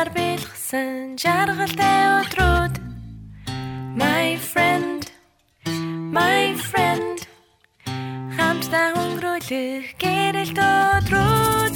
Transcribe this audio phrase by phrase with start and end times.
[0.00, 2.74] Баяраар бэлгсэн жаргалтай өдрүүд
[4.00, 5.12] My friend
[6.16, 7.28] My friend.
[8.32, 11.74] Хамтдаа өнгөрүүлэх гэрэл өдрүүд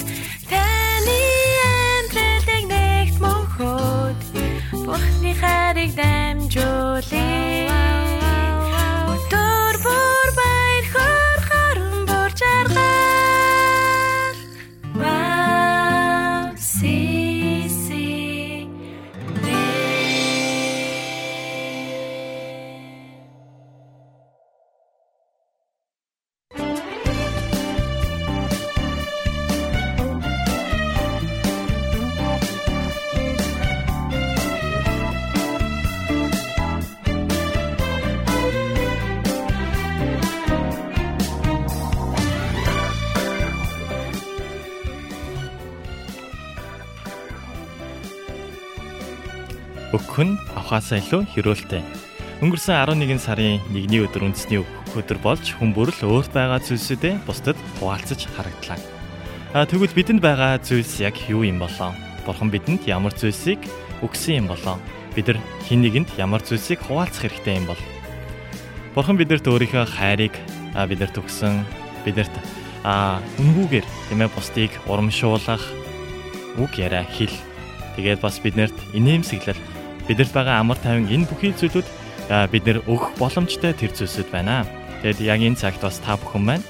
[0.49, 1.21] таны
[1.69, 4.19] амьдралыг нэгт мөнхөд
[4.73, 6.94] Бурхны хайрыг дамжуулъя
[50.75, 51.83] нь авахаасаа илүү хэрөөлтэй.
[52.43, 54.59] Өнгөрсөн 11 сарын 1-ний өдөр үндэсний
[54.91, 58.79] өдөр болж хүн бүрл өөрт байгаа зүйлсүүдээ бусдад хуваалцаж харагдлаа.
[59.55, 61.95] А тэгвэл бидэнд байгаа зүйлс яг юу юм болоо?
[62.27, 63.63] Бурхан бидэнд ямар зүйлсийг
[64.03, 64.75] өгсөн юм болоо?
[65.15, 67.79] Бид нар хин нэгэнд ямар зүйлсийг хуваалцах хэрэгтэй юм бол?
[68.99, 70.35] Бурхан бидэрт өөрийнхөө хайрыг
[70.75, 71.63] бидэрт өгсөн,
[72.03, 72.35] бидэрт
[72.83, 75.63] а үнгүүгээр тийм ээ бусдыг урамшуулах
[76.59, 77.31] үг яриа хэл
[77.95, 79.74] тэгээд бас биднэрт инээмсэглэл
[80.07, 81.87] бидэрт байгаа амар тайван энэ бүхий зүйлүүд
[82.51, 84.65] бид нэр өгөх боломжтой тэр зүйлсүүд байна.
[85.01, 86.65] Тэгэд яг энэ цагт бас та бүхэн маань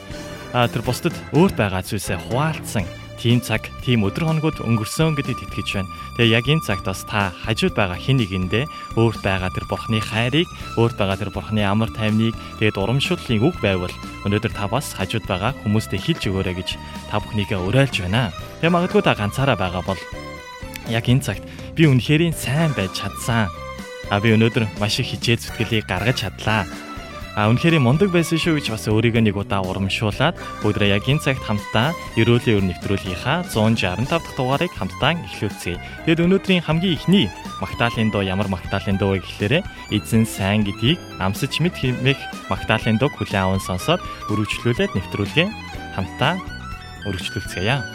[0.51, 2.85] тэр бусдад өөрт байгаа зүйлсээ хуваалцсан
[3.25, 5.89] тийм цаг, тийм өдөр хоногуд өнгөрсөн гэдэгт итгэж байна.
[6.19, 8.69] Тэгээ яг энэ цагт бас та хажууд байгаа хэн нэгэндээ
[8.99, 10.45] өөрт байгаа тэр бурхны хайрыг,
[10.77, 13.95] өөрт байгаа тэр бурхны амар тайвныг тэгээд урамшууллын үг байвал
[14.27, 16.69] өнөөдөр та бас хажууд байгаа хүмүүстээ хэлж өгөөрэй гэж
[17.09, 18.29] та бүхнийгээ уриалж байна.
[18.61, 20.01] Тэгээ магадгүй та ганцаараа байгаа бол
[20.91, 21.43] яг энэ цагт
[21.75, 23.51] би үнэхэрийн сайн байж чадсан.
[24.07, 26.63] А би өнөөдөр маш их хичээл зүтгэлийг гаргаж чадлаа.
[27.35, 31.43] А үнэхээр мундаг байсан шүү гэж бас өөрийгөө нэг удаа урамшуулад бүгдрээ яг энэ цагт
[31.43, 36.07] хамтдаа ерөөлийн өр нэвтрүүлгийнхаа 165 дахь дугаарыг хамтдаа эхлүүлцгээе.
[36.07, 37.27] Тэгэд өнөөдрийн хамгийн ихний
[37.59, 43.51] Магдалины дуу ямар Магдалины дуу гэхлээрэ эзэн сайн гэдгийг амсаж мэд хэмээх Магдалины дууг хүлээн
[43.51, 43.99] аван сонсоод
[44.31, 45.47] өргөжлүүлээд нэвтрүүлгээ
[45.99, 46.39] хамтдаа
[47.03, 47.94] өргөжлүүлцгээе.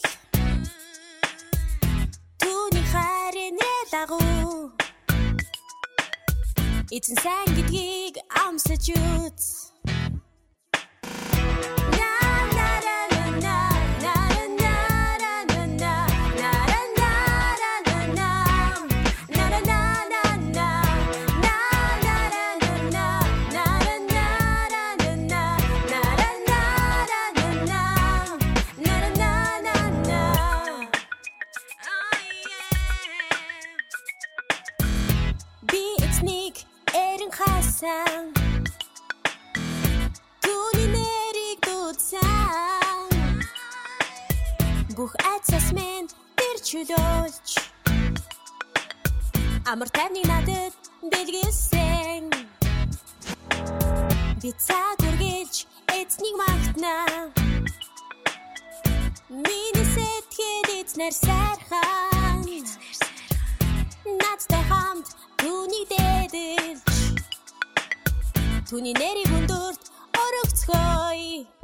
[4.01, 4.71] хайрын дагуу
[6.91, 9.71] Эцэн сайн гэдгийг амсаж үз
[45.01, 46.05] Бүх айцас минь
[46.37, 47.49] тэр чөлөөлж.
[49.65, 52.29] Амар тайвны надад бэлгэлсэн
[54.41, 55.65] Би цаг үргэлж
[55.97, 57.33] эцнийг магтнаа
[59.29, 62.45] Миний сэтгэл эзнэр сайрхан
[64.21, 66.85] Надтай хамт түүний дээдэлж
[68.69, 69.83] Түүний нэрийг өндөрт
[70.13, 71.60] өргөцгөөе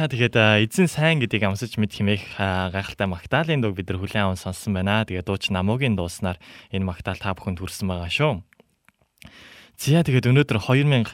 [0.00, 0.32] За тэгээд
[0.64, 5.04] эзэн сайн гэдгийг амсаж мэд химээх гайхалтай магтаалын дуу бид нар хүлээн аван сонссон байна.
[5.04, 6.40] Тэгээд дууч намуугийн дууснаар
[6.72, 8.40] энэ магтаал та бүхэнд хүрсэн байгаа шүү.
[9.76, 11.04] За тэгээд өнөөдөр 2000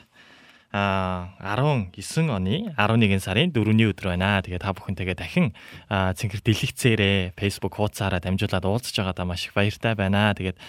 [0.71, 4.39] а 19 оны 11 сарын 4-ний өдөр байна.
[4.47, 5.51] Тэгээ та бүхэнтэйгээ дахин
[5.91, 10.31] цэнхэр дэлгэцээрээ Facebook хуудасаараа дамжуулаад уулзж байгаадаа маш их баяртай байна.
[10.31, 10.63] Тэгээд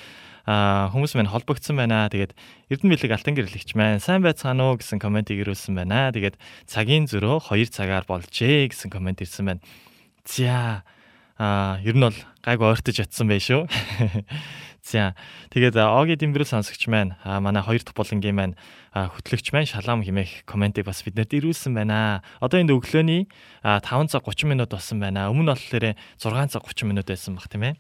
[0.48, 2.08] хүмүүс маань холбогдсон байна.
[2.08, 2.32] Тэгээд
[2.72, 6.08] Эрдэнэ бэлэг алтан гэрлэгч маань сайн байцгаана уу гэсэн комментиг ирүүлсэн байна.
[6.16, 9.62] Тэгээд цагийн зөрөө 2 цагаар болжээ гэсэн коммент ирсэн байна.
[10.24, 10.88] За
[11.36, 13.68] а ер нь бол гайг ойртож ятсан байх шүү.
[14.88, 15.20] За
[15.52, 18.56] тэгээд Оги Дэмбэрэл сонсогч маань манай хоёр дахь булангийн маань
[18.96, 22.24] хөтлөгч маань шалаам химээх комментиг бас биднэрт ирүүлсэн байна.
[22.40, 23.28] Одоо энэ өглөөний
[23.68, 25.28] 5 цаг 30 минут болсон байна.
[25.28, 25.86] Өмнө нь болохоор
[26.24, 27.76] 6 цаг 30 минут байсан баг тийм ээ.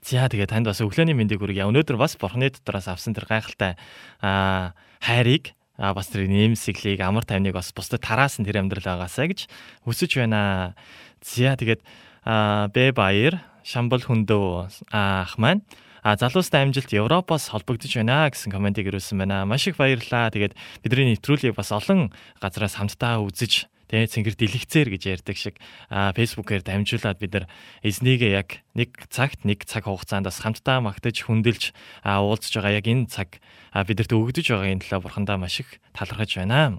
[0.00, 1.68] За тэгээ танд бас өглөөний мэндийг хүргье.
[1.68, 3.76] Өнөөдөр бас бурхны дотроос авсан тэр гайхалтай
[4.20, 9.48] хайрыг а бас тэр нэмсэглийг амар тайвныг бас бусдад тараасан тэр амьдрал байгаасаа гэж
[9.84, 10.76] хүсэж байна.
[11.24, 11.80] За тэгээд
[12.24, 15.64] Бэ Баяр, Шамбал хөндөө ах маань
[16.02, 19.44] А залуустай амжилт Европоос холбогдож байна гэсэн комментиг ирүүлсэн байна.
[19.44, 20.32] Маш их баярлалаа.
[20.32, 22.08] Тэгээд бидний нэвтрүүлгийг бас олон
[22.40, 25.58] газраас хамтдаа үзэж тэгээ цэнгэр дэлгэцээр гэж ярьдаг шиг
[25.90, 27.46] фэйсбүүкээр дамжуулаад бид нар
[27.82, 31.74] эзнийгээ яг нэг цагт нэг цаг хугацаанд бас хамтдаа магтаж хүндэлж
[32.06, 33.42] уулзж байгаа яг энэ цаг
[33.74, 36.78] бидэрт өгдөж байгаагийн төлөө бурхандаа маш их талархаж байна.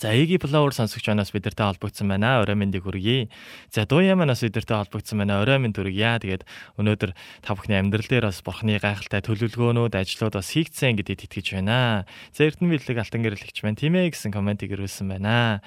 [0.00, 2.40] За Эги Flower сонсогч манаас бидэртэй холбогдсон байна.
[2.40, 3.28] Орой мэндийг хүргэе.
[3.68, 5.44] За Дуя манаас бидэртэй холбогдсон байна.
[5.44, 6.16] Орой мэнд хүргье.
[6.16, 6.48] Тэгээд
[6.80, 7.12] өнөөдөр
[7.44, 12.08] та бүхний амьдрал дээр бас бурхны гайхалтай төлөвлөгөөнүүд, ажлууд бас хийгдсэн гэдэгт итгэж байна.
[12.32, 15.60] За Эрдэнэ биелэг алтан гэрлэгч маань тийм ээ гэсэн комментиг ирүүлсэн байна.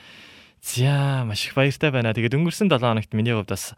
[0.63, 2.15] За маш их баяртай байна.
[2.15, 3.75] Тэгээд өнгөрсөн 7 хоногт миний хувьд бас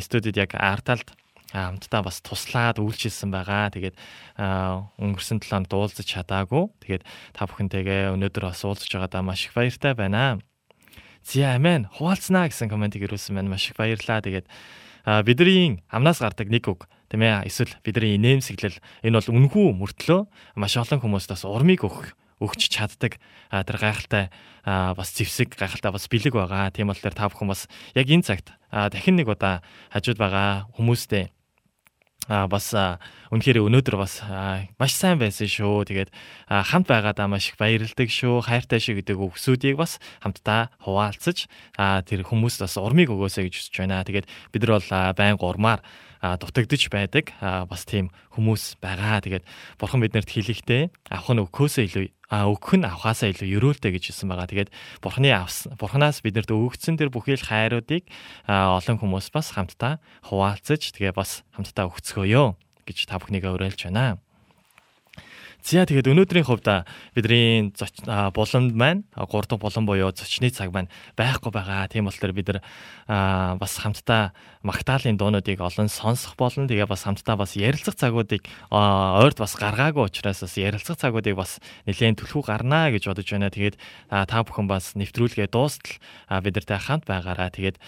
[0.00, 1.12] студид яг арталд
[1.52, 3.68] хамтдаа бас туслаад үйлчилсэн байгаа.
[3.68, 4.00] Тэгээд
[4.40, 6.72] өнгөрсөн 7 хоног уулзаж чадаагүй.
[6.80, 7.04] Тэгээд
[7.36, 10.40] та бүхэнтэйгээ өнөөдөр бас уулзаж байгаадаа маш их баяртай байна.
[11.20, 13.52] Зя амен хуваалцнаа гэсэн комментиг ирүүлсэн байна.
[13.52, 14.24] Маш их баярлаа.
[14.24, 14.48] Тэгээд
[15.28, 20.20] бидний амнаас гардаг нэг үг тийм ээ эсвэл бидний инээмсэглэл энэ бол үнэхүү мөртлөө
[20.56, 23.22] маш олон хүмүүст бас урмыг өгөх өгч чаддаг
[23.54, 24.34] тэр гайхалтай
[24.66, 26.74] бас зевсэг гайхалтай бас бэлэг байгаа.
[26.74, 29.62] Тийм болохоор та бүхэн бас яг энэ цагт дахин нэг удаа
[29.94, 31.30] хажууд байгаа хүмүүстэй
[32.30, 32.70] а бас
[33.34, 34.22] үнэхээр өнөөдөр бас
[34.78, 35.90] маш сайн байсан шүү.
[35.90, 36.10] Тэгээд
[36.46, 38.46] хамт байгаадаа маш их баярлдаг шүү.
[38.46, 44.06] Хайртай шүү гэдэг үгсүүдийг бас хамтдаа хуваалцаж тэр хүмүүст бас урмыг өгөөсэй гэж хүсэж байна.
[44.06, 45.80] Тэгээд бид нар бол байнга урмаар
[46.22, 49.18] дутагдж байдаг бас тийм хүмүүс байгаа.
[49.26, 49.44] Тэгээд
[49.82, 54.30] бурхан биднэрт хэлэхдээ авах нь өгөхөөсөө илүү а өгөх нь авахаасаа илүү өрөөлтэй гэж хэлсэн
[54.30, 54.48] байгаа.
[54.48, 54.70] Тэгээд
[55.02, 58.06] бурхны авсан бурханаас биднэрт өгөгдсөн тэр бүхий л хайруудыг
[58.46, 59.98] олон хүмүүс бас хамтдаа
[60.30, 62.56] хуваалцаж тэгээ бас хамтдаа өгцгөөё
[62.86, 64.22] гэж та бүхнийгээ уриалж байна.
[65.62, 66.66] За тэгээд өнөөдрийн хувьд
[67.14, 71.86] бидний буланд маань 3 дахь булан буюу зочны цаг маань байхгүй байгаа.
[71.86, 72.58] Тийм болохоор бид нар
[73.62, 74.34] бас хамтдаа
[74.66, 76.66] магтаалын дуунуудыг олон сонсох болно.
[76.66, 78.42] Тэгээ бас хамтдаа бас ярилцах цагуудыг
[78.74, 83.54] ойрт бас гаргаагүй учраас бас ярилцах цагуудыг бас нэлээд түлхүү гарнаа гэж бодож байна.
[83.54, 83.78] Тэгээд
[84.10, 85.94] та бүхэн бас нэвтрүүлгээ дуустал
[86.42, 87.54] бид нартай хамт байгаараа.
[87.54, 87.78] Тэгээд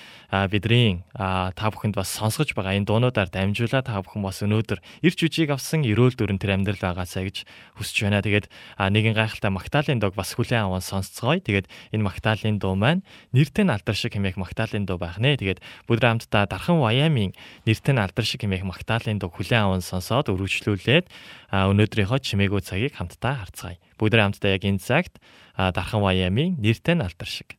[0.47, 5.51] бидний та бүхэнд бас сонсгож байгаа энэ дуунуудаар дамжуулаад та бүхэн бас өнөөдөр ирч үжийг
[5.51, 7.43] авсан эрүүл дүрэн тэр амьдрал байгаасаа гэж
[7.75, 8.21] хүсэж байна.
[8.23, 8.47] Тэгээд
[8.79, 11.41] нэгэн гайхалтай магтаалын дог бас хүлээн аван сонсцгоё.
[11.43, 11.67] Тэгээд
[11.97, 13.03] энэ магтаалын дуу маань
[13.33, 15.41] нэртэй нь алдар шиг хэмээх магтаалын дуу байх нэ.
[15.41, 17.33] Тэгээд бүгд хамтдаа Дархан Ваямын
[17.65, 21.09] нэртэй нь алдар шиг хэмээх магтаалын дуу хүлээн аван сонсоод өргөжлүүлээд
[21.51, 23.81] өнөөдрийнхөө чимээгүү цагийг хамтдаа харцгаая.
[23.97, 25.19] Бүгд хамтдаа яг энэ цагт
[25.57, 27.57] Дархан Ваямын нэртэй нь алдар шиг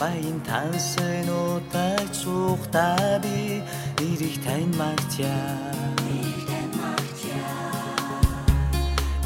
[0.00, 3.62] баян тансай нутаг цухта би
[4.08, 5.82] ирэх тань магтяа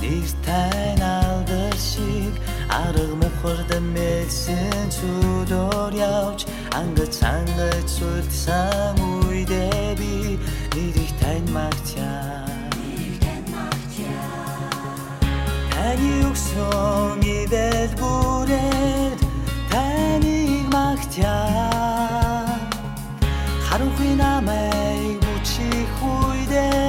[0.00, 2.34] нэр тань алдар шиг
[2.80, 6.40] арга мухард мэдсэн чудор явж
[6.78, 10.14] ангад цангад сүлдсэн үедээ би
[10.84, 12.44] ирэх тань магтяа
[15.72, 17.92] Таны өгсөн ивэл
[21.16, 22.58] бүрээр магтяа
[23.68, 26.85] харанхуй намайг бүчих үедэж би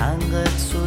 [0.00, 0.79] 三个村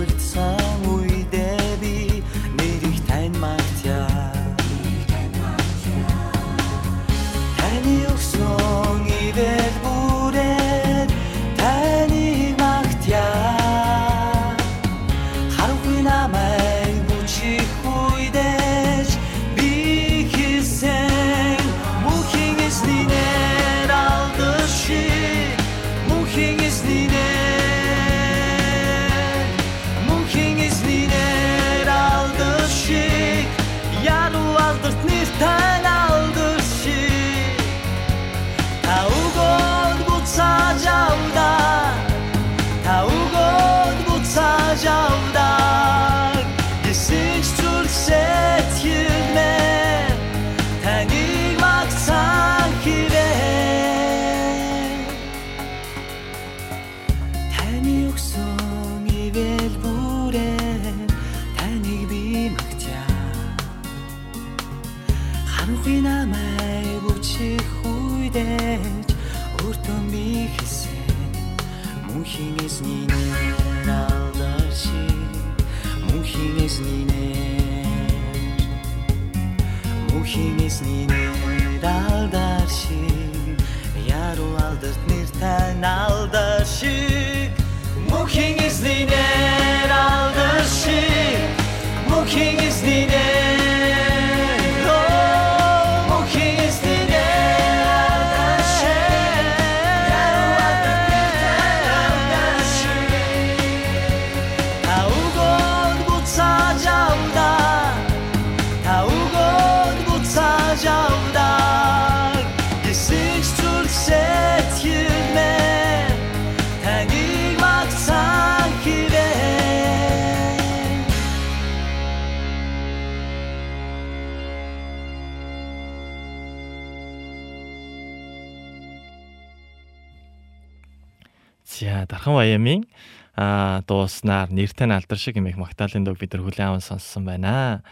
[133.85, 137.83] дууснаар нэртэй нь алдар шиг юмэх магтаалын дог бид нар хүлээн аван сонссон байна.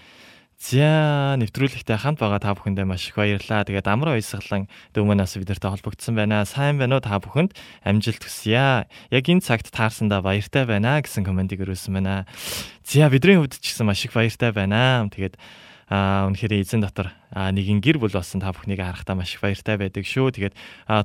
[0.61, 3.65] За нэвтрүүлэгтэй хамт байгаа та бүхэндээ маш их баярлалаа.
[3.65, 6.45] Тэгээд амар баясгалан дөөмөнөөс бидэртэй холбогдсон байна.
[6.45, 8.85] Сайн байна уу та бүхэнд амжилт хүсье.
[8.85, 12.29] Яг энэ цагт таарсандаа баяртай байна гэсэн комментиг өрөөсөн байна.
[12.85, 15.09] За бидний хувьд ч гэсэн маш их баяртай байна.
[15.09, 15.41] Тэгээд
[15.89, 20.05] а үнэхээр эзэн дотор нэгэн гэр бүл болсон та бүхнийг харахтаа маш их баяртай байдаг
[20.05, 20.29] шүү.
[20.29, 20.55] Тэгээд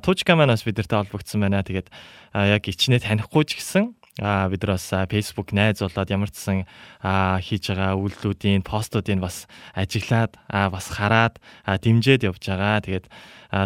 [0.05, 1.65] туужка маань бас бидэртэй холбогдсон байна.
[1.65, 1.89] Тэгээд
[2.37, 6.57] яг ичнээ танихгүй ч гэсэн а бид нар бас Facebook найз болоод ямар ч сан
[7.03, 9.45] хийж байгаа үйлдэлүүдийн постуудыг бас
[9.77, 12.81] ажиглаад бас хараад дэмжиж явж байгаа.
[12.81, 13.05] Тэгээд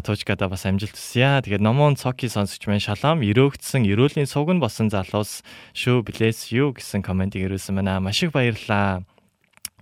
[0.04, 1.40] туужкада бас амжилт хүсье.
[1.42, 5.42] Тэгээд номон цоки сонсогч маань шалом өрөөгдсөн эрүүлийн суг нь болсон залуус
[5.72, 8.04] шүү bless you гэсэн комментиг ирүүлсэн байна.
[8.04, 9.08] Маш их баярлалаа.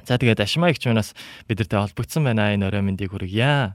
[0.05, 1.17] За тэгээд Ашмаа ихч манаас
[1.49, 2.53] бидэртэй холбогдсон байна.
[2.53, 3.73] Энэ орой мэндийг хүргье.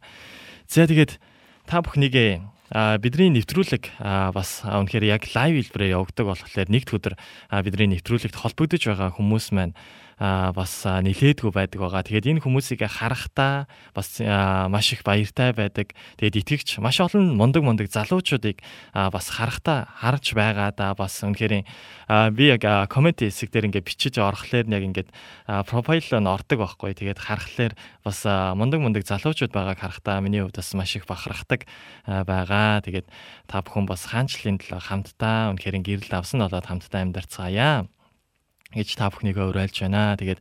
[0.71, 1.19] За тэгээд
[1.67, 4.03] та бүхнийг а бидний нэвтрүүлэг
[4.35, 7.15] бас үнэхээр яг лайв хэлбэрээр явагддаг болохоор нэгд өдөр
[7.63, 9.79] бидний нэвтрүүлэгт холбогдож байгаа хүмүүс маань
[10.19, 12.07] бас нилээдгүй байдаг байгаа.
[12.07, 15.91] Тэгээд энэ хүмүүсийг харахтаа бас маш их баяртай байдаг.
[16.19, 18.63] Тэгээд итгэгч маш олон мундаг мундаг залуучуудыг
[18.95, 21.67] бас харахтаа харж байгаа да бас үнэхээр
[22.31, 25.11] би яг коммент хэсэг дээр ингээд бичиж орохлоор яг ингээд
[25.67, 26.95] профайл нь ордог байхгүй.
[26.95, 27.75] Тэгээд харахлаар
[28.07, 28.23] бас
[28.55, 31.67] мундаг мундаг залуучууд байгааг харахтаа миний хувьд бас маш их бахархдаг
[32.07, 32.87] байгаа.
[32.87, 33.11] Тэгээд
[33.51, 37.91] та бүхэн бас хаанчлалын төлөө хамтдаа үнэхээр гэрэл авсан болоод хамтдаа амьдарцгаая
[38.75, 40.19] гэж та бүхнийгээ уриалж байна.
[40.19, 40.41] Тэгээд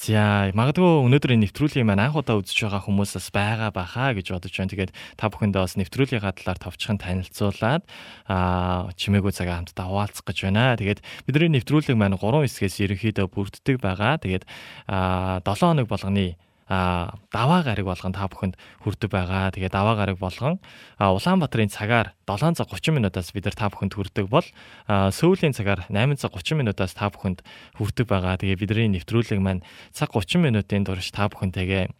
[0.00, 4.32] за магадгүй өнөөдөр энэ нэвтрүүлгийг маань анх удаа үзэж байгаа хүмүүс бас байгаа баха гэж
[4.32, 4.72] бодож байна.
[4.72, 7.84] Тэгээд та бүхэндээ бас нэвтрүүлгийн талаар товчхон танилцуулаад
[8.24, 10.80] аа чимээгүй цагаа хамтдаа хуваалцах гэж байна.
[10.80, 14.16] Тэгээд бидний нэвтрүүлэг маань 3 хэсгээс ерөнхийдөө бүрддэг байгаа.
[14.24, 14.48] Тэгээд
[14.88, 18.54] аа 7 хоног болгоны даваа гараг болгон та бүхэнд
[18.86, 19.50] хүрдэг байгаа.
[19.50, 20.62] Тэгээ даваа гараг болгон
[21.02, 24.46] Улаанбаатарын цагаар 7 цаг 30 минутаас бид нар та бүхэнд хүрдэг бол
[24.86, 27.42] Сөүлийн цагаар 8 цаг 30 минутаас та бүхэнд
[27.74, 28.38] хүрдэг байгаа.
[28.38, 31.90] Тэгээ бидний нэвтрүүлэг маань цаг 30 минутын турш та бүхэнтэйгээ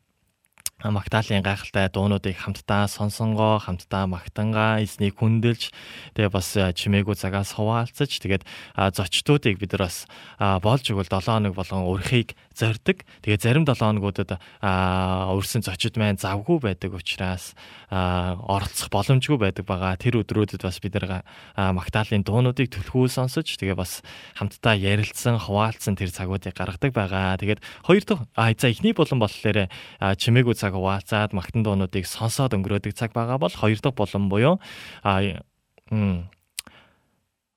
[0.80, 5.68] Магдалины гайхалтай дуунуудыг хамтдаа сонсонгоо, хамтдаа магтангаа эзнийг хүндэлж
[6.16, 8.48] тэгээ бас чимээгүй цагаас хуваалцаж тэгээд
[8.96, 10.08] зочдуудыг бид нар бас
[10.40, 13.04] болж өгвөл 7 хоног болгон өрхийг зорддог.
[13.20, 17.52] Тэгээ зарим 7 хоногудад өрсөн зочид маань завгүй байдаг учраас
[17.92, 20.00] оролцох боломжгүй байдаг байгаа.
[20.00, 21.28] Тэр өдрүүдэд бас бид нар
[21.60, 24.00] Магдалины дуунуудыг түлхүүл сонсож тэгээ бас
[24.40, 27.36] хамтдаа ярилцсан, хуваалцсан тэр цагуудыг гаргадаг байгаа.
[27.36, 28.24] Тэгээд хоёр дахь
[28.56, 29.68] за эхний болон болохоор
[30.00, 34.54] чимээгүй цаг цаг хуваалцаад магтан дуунуудыг сонсоод өнгөрөөдөг цаг байгаа бол хоёр дахь болон буюу
[35.02, 35.18] а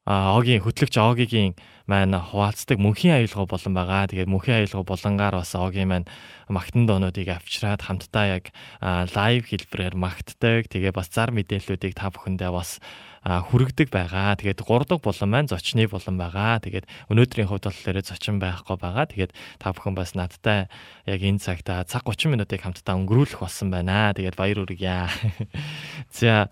[0.03, 1.55] а огийн хөтлөгч огигийн
[1.87, 4.11] маань хуваалцдаг мөнхийн аялгаа болон байгаа.
[4.11, 6.07] Тэгээд мөнхийн аялгаа болонгаар бас огийн маань
[6.51, 8.51] магтан дуунуудыг авчираад хамтдаа яг
[9.15, 10.67] лайв хэлбэрээр магтдаг.
[10.67, 12.83] Тэгээ бас зар мэдээллүүдийг та бүхэндээ бас
[13.23, 14.35] хүрэгдэг байгаа.
[14.35, 16.59] Тэгээд 3 дахь болон маань зочны болон байгаа.
[16.59, 19.07] Тэгээд өнөөдрийн хувьд болохоор зочин байхгүй байгаа.
[19.07, 19.31] Тэгээд
[19.63, 20.67] та бүхэн бас надтай
[21.07, 24.11] яг энэ цагта цаг 30 минутыг хамтдаа өнгөрүүлэх болсон байна.
[24.11, 25.07] Тэгээд баяр хүргье.
[26.11, 26.51] За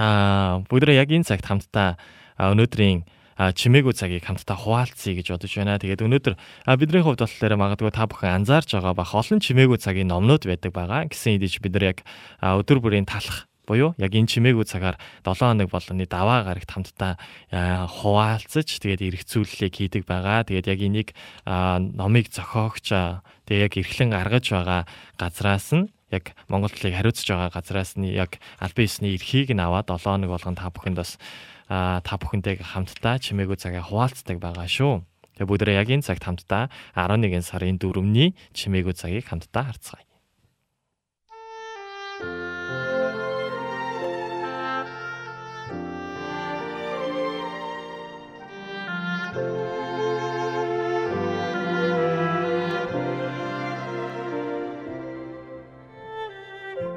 [0.00, 2.00] аа бүгдээ яг энэ цагт хамтдаа
[2.40, 3.04] өнөөдрийн
[3.36, 5.76] чимээгүй цагийг хамтдаа хуваалцъя гэж бодож байна.
[5.76, 6.34] Тэгээд өнөөдөр
[6.80, 11.08] бидний хувьд болохоор магадгүй та бүхэн анзаарж байгаа бах олон чимээгүй цагийн номнууд байдаг байгаа.
[11.08, 11.98] Гэсэн хэдий бид нар яг
[12.40, 17.18] өдөр бүрийн талах буюу яг энэ чимээгүй цагаар 7 хоног болгоны даваа гарагт хамтдаа
[17.50, 20.44] хуваалцаж тэгээд эргцүүлэлийг хийдэг байгаа.
[20.46, 21.08] Тэгээд яг энийг
[21.46, 22.90] номыг зохиогч
[23.46, 24.82] тэгээд яг эрхлэн гаргаж байгаа
[25.20, 29.86] газраас нь яг Монгол талыг хариуцж байгаа газраас нь яг албан ёсны эрхийг нь аваад
[29.86, 31.16] 7 хоног болгон та бүхэнд бас
[31.70, 35.06] та бүхэнтэйг хамтдаа чимээгүй цагаа хуваалцдаг байгаа шүү.
[35.38, 36.66] Тэгээ бүгдээ яг энэ цагт хамтдаа
[36.98, 40.09] 11 сарын 4-ний чимээгүй цагийг хамтдаа харцгаая.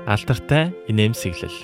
[0.03, 1.63] Алдартай инээмсэглэл.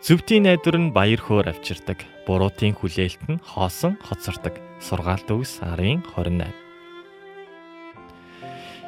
[0.00, 2.00] Зүвтийн найдвар нь баяр хөөр авчирдаг.
[2.24, 4.56] Буруутын хүлээлт нь хоосон хоцордог.
[4.80, 6.48] Сургаалт үгс 10:28.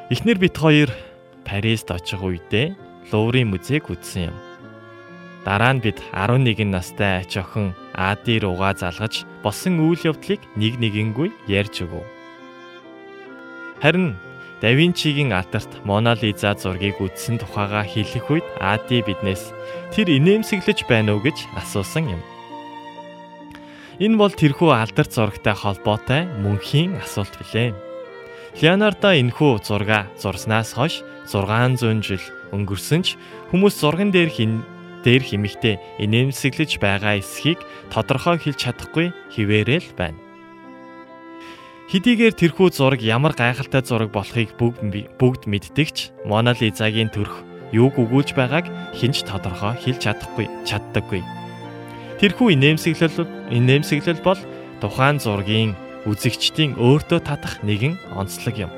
[0.09, 0.89] Эхнэр бит хоёр
[1.45, 2.73] Парист очих үедээ
[3.13, 4.37] Луврын музейг үзсэн юм.
[5.45, 11.29] Дараа нь бид 11 настай ач охин Ади руугаа залгаж болсон үйл явдлыг нэг нэгэнгүй
[11.45, 12.09] ярьж өгөв.
[13.85, 14.17] Харин
[14.63, 19.53] Да Винчигийн алдарт Мона Лиза зургийг үзсэн тухайга хэлэх үед Ади биднээс
[19.93, 22.23] тэр инээмсэглэж байна уу гэж асуусан юм.
[24.01, 27.77] Энэ бол тэрхүү алдарт зурагтай холбоотой мөнхийн асуулт билээ.
[28.57, 32.25] Леонардо энэхүү зурга зурснаас хойш 600 жил
[32.57, 33.21] өнгөрсөн ч
[33.53, 34.65] хүмүүс зурган дээр хин
[35.05, 37.61] дээр химэгтээ инээмсэглэж байгаа эсхийг
[37.93, 40.26] тодорхой хэлж чадахгүй хിവэрэл байна.
[41.87, 44.83] Хэдийгээр тэрхүү зураг ямар гайхалтай зураг болохыг бүгд
[45.23, 51.23] бүгд мэддэгч Мона Лизагийн төрх юуг өгүүлж байгааг хинч тодорхой хэлж чадахгүй чаддаггүй.
[52.19, 54.41] Тэрхүү инээмсэглэл инээмсэглэл бол
[54.83, 55.79] тухайн зургийн
[56.11, 58.75] үзэгчдийн өөртөө татах нэгэн онцлог юм.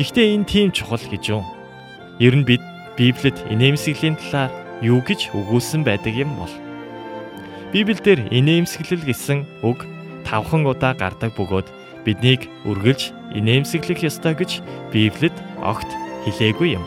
[0.00, 1.44] Гэхдээ энэ тийм чухал гэж юу?
[2.24, 2.64] Ер нь бид
[2.96, 4.48] Библиэд инээмсэглэлийн талаар
[4.80, 6.54] юу гэж өгүүлсэн байдаг юм бол?
[7.76, 9.84] Библиэлд инээмсэглэл гэсэн үг
[10.24, 11.77] тавхан удаа гардаг бөгөөд
[12.08, 15.88] биднийг үргэлж инээмсэглэх ёстой гэж Библиэд огт
[16.24, 16.84] хэлээгүй юм.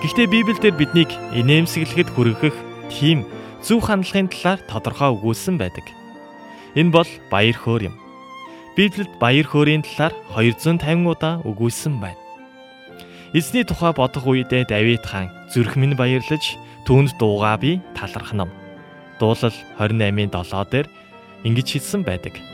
[0.00, 2.56] Гэхдээ Библиэлд биднийг инээмсэглэхэд хүргэх
[2.88, 3.28] тийм
[3.60, 5.84] зөв хандлагын талаар тодорхой өгүүлсэн байдаг.
[6.72, 7.96] Энэ бол баяр хөөр юм.
[8.76, 12.20] Библиэд баяр хөөрийн талаар 250 удаа өгүүлсэн байна.
[13.36, 16.56] Эзний тухай бодох үедээ Давид хаан зүрх минь баярлаж
[16.88, 18.50] түүнд дуугаа би таларх нам.
[19.20, 20.86] Дуулал 28-ын 7 дээр
[21.44, 22.53] ингэж хэлсэн байдаг.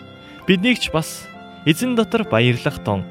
[0.51, 1.31] Биднийг ч бас
[1.63, 3.07] эзэн дотор баярлах тун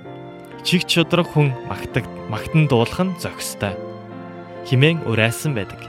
[0.68, 3.80] чиг чодрог хүн магтаг магтан дуулах нь зохистой.
[4.68, 5.80] Химэн урайсан байдаг.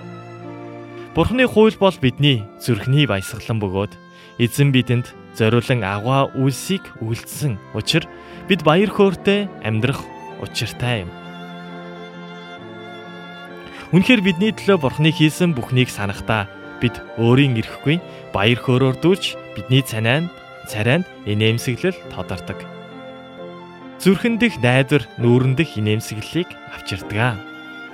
[1.10, 3.98] Бурхны хууль бол бидний зүрхний баясгалан бөгөөд
[4.38, 8.06] эзэн бидэнд зориулан агуу үлсийг үлдсэн учир
[8.46, 10.06] бид баяр хөөртэй амьдрах
[10.38, 11.10] учиртай юм.
[13.90, 16.46] Үнэхээр бидний төлөө Бурхны хийсэн бүхнийг санахдаа
[16.78, 17.98] бид өөрийн ирэхгүй
[18.30, 20.30] баяр хөөрөөр дүүрч бидний цанайд
[20.70, 22.62] царайнд инээмсэглэл тодордог.
[23.98, 27.42] Зүрхэн дэх найдвар нүүрэн дэх инээмсэглэлийг авчирдаг.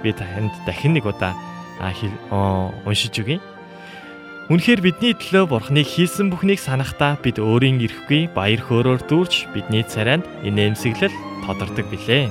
[0.05, 1.33] Би танд дахин нэг удаа
[1.81, 3.41] уншиж өгье.
[4.47, 10.23] Үнэхээр бидний төлөө Бурхныг хийсэн бүхнийг санахдаа бид өөрийн ирэхгүй баяр хөөрөөр дүүрч бидний царайнд
[10.47, 11.11] инээмсэглэл
[11.43, 12.31] тодордог билээ.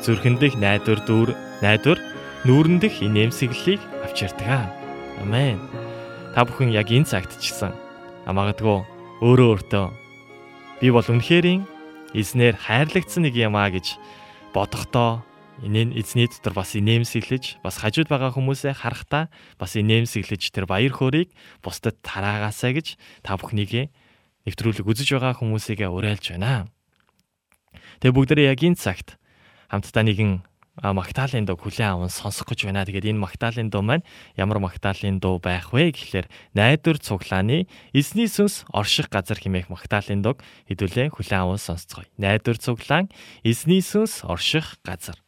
[0.00, 2.00] Зүрхэн дэх найдвар дүүр найдвар
[2.48, 4.72] нүүрэн дэх инээмсэглэлийг авчирдаг.
[5.20, 5.60] Амен.
[6.32, 7.76] Та бүхэн яг энэ цагт ч гэсэн
[8.24, 9.86] магадгүй өөрөө өөртөө
[10.84, 11.64] би бол үнэхэрийн
[12.12, 13.96] эзнэр хайрлагдсан нэг юм аа гэж
[14.52, 15.24] бодохдоо
[15.64, 21.32] инээ эзний дотор бас инээмсэглэж бас хажууд байгаа хүмүүсээ харахтаа бас инээмсэглэж тэр баяр хөөргийг
[21.64, 23.88] бусдад тараагаасаа гэж та бүхнийг
[24.44, 26.68] нэвтрүүлэг үзэж байгаа хүмүүсийгээ уриалж байна.
[28.04, 29.16] Тэгээ бүгдээ яг энэ цагт
[29.72, 30.44] хамтдаа нэгэн
[30.82, 32.84] магтаалын дуу хүлээн аван сонсох гэж байна.
[32.84, 34.04] Тэгээд энэ магтаалын дуу маань
[34.36, 40.44] ямар магтаалын дуу байх вэ гэхлээр найдвар цуглааны эзний сүнс орших газар хэмээх магтаалын дууг
[40.68, 42.08] хэдүүлээ хүлээн аван сонсцгоё.
[42.20, 43.10] Найдвар цуглаан
[43.42, 45.25] эзний сүнс орших газар.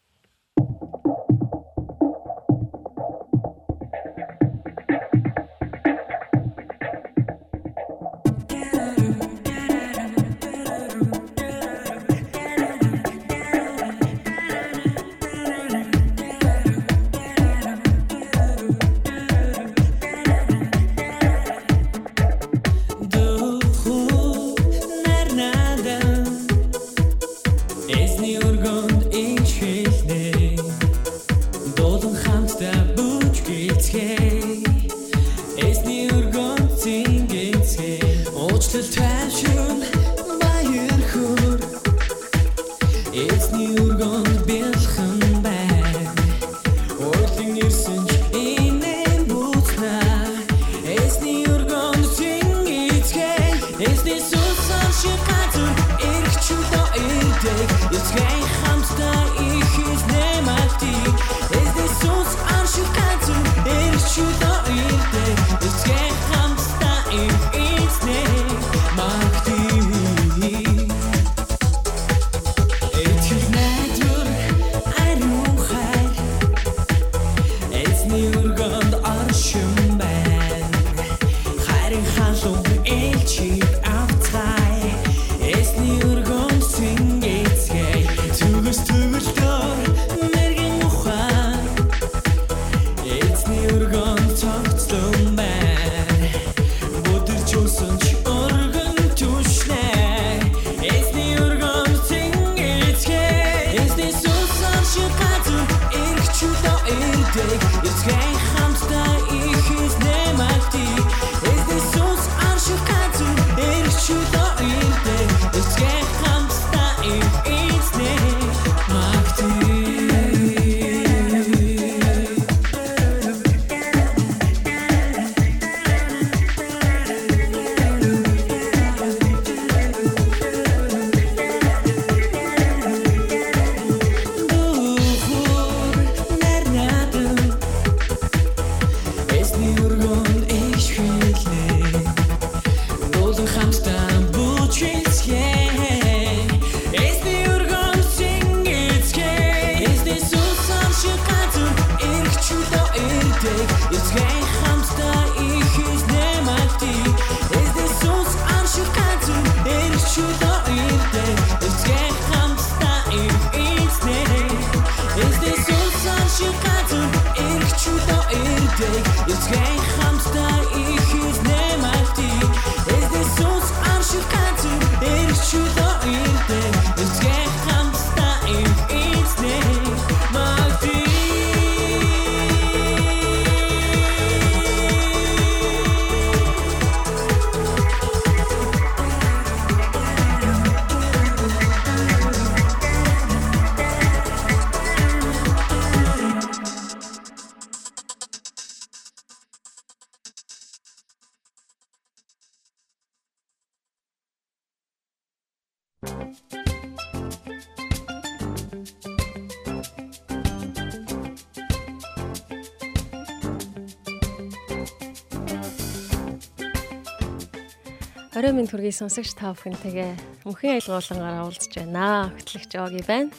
[218.38, 222.30] Орой минь төргийн сонсогч та бүхэнтэйгээ мөнхийн айлгуулангаар уулзж байна.
[222.38, 223.34] Хөтлөгч Оги байна.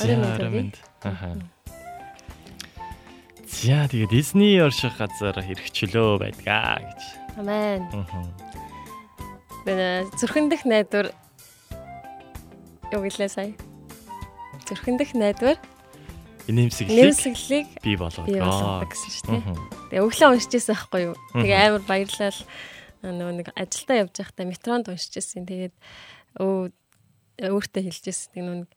[0.00, 0.68] Орой минь төргийн.
[1.04, 1.36] Аха.
[3.44, 7.00] За тэгээд Disney орших газар хэрэгчлөө байдгаа гэж.
[7.36, 7.84] Амен.
[9.68, 11.12] Бэнэ зүрхэн дэх найдвар
[12.88, 13.52] юу гэлээ сая?
[14.64, 15.60] Зүрхэн дэх найдвар
[16.48, 19.44] инээмсэглэлийг нэмсэглэлийг бий болгоод гэсэн шүү дээ.
[19.92, 21.16] Тэгээ өглөө уншижсэн байхгүй юу?
[21.36, 22.40] Тэгээ амар баярлал
[23.04, 25.44] нөгөө нэг ажилдаа явж байхдаа метронд уншижсэн.
[25.44, 25.74] Тэгээд
[26.40, 26.72] өө
[27.44, 28.32] өөртөө хэлжсэн.
[28.32, 28.70] Тэг нүг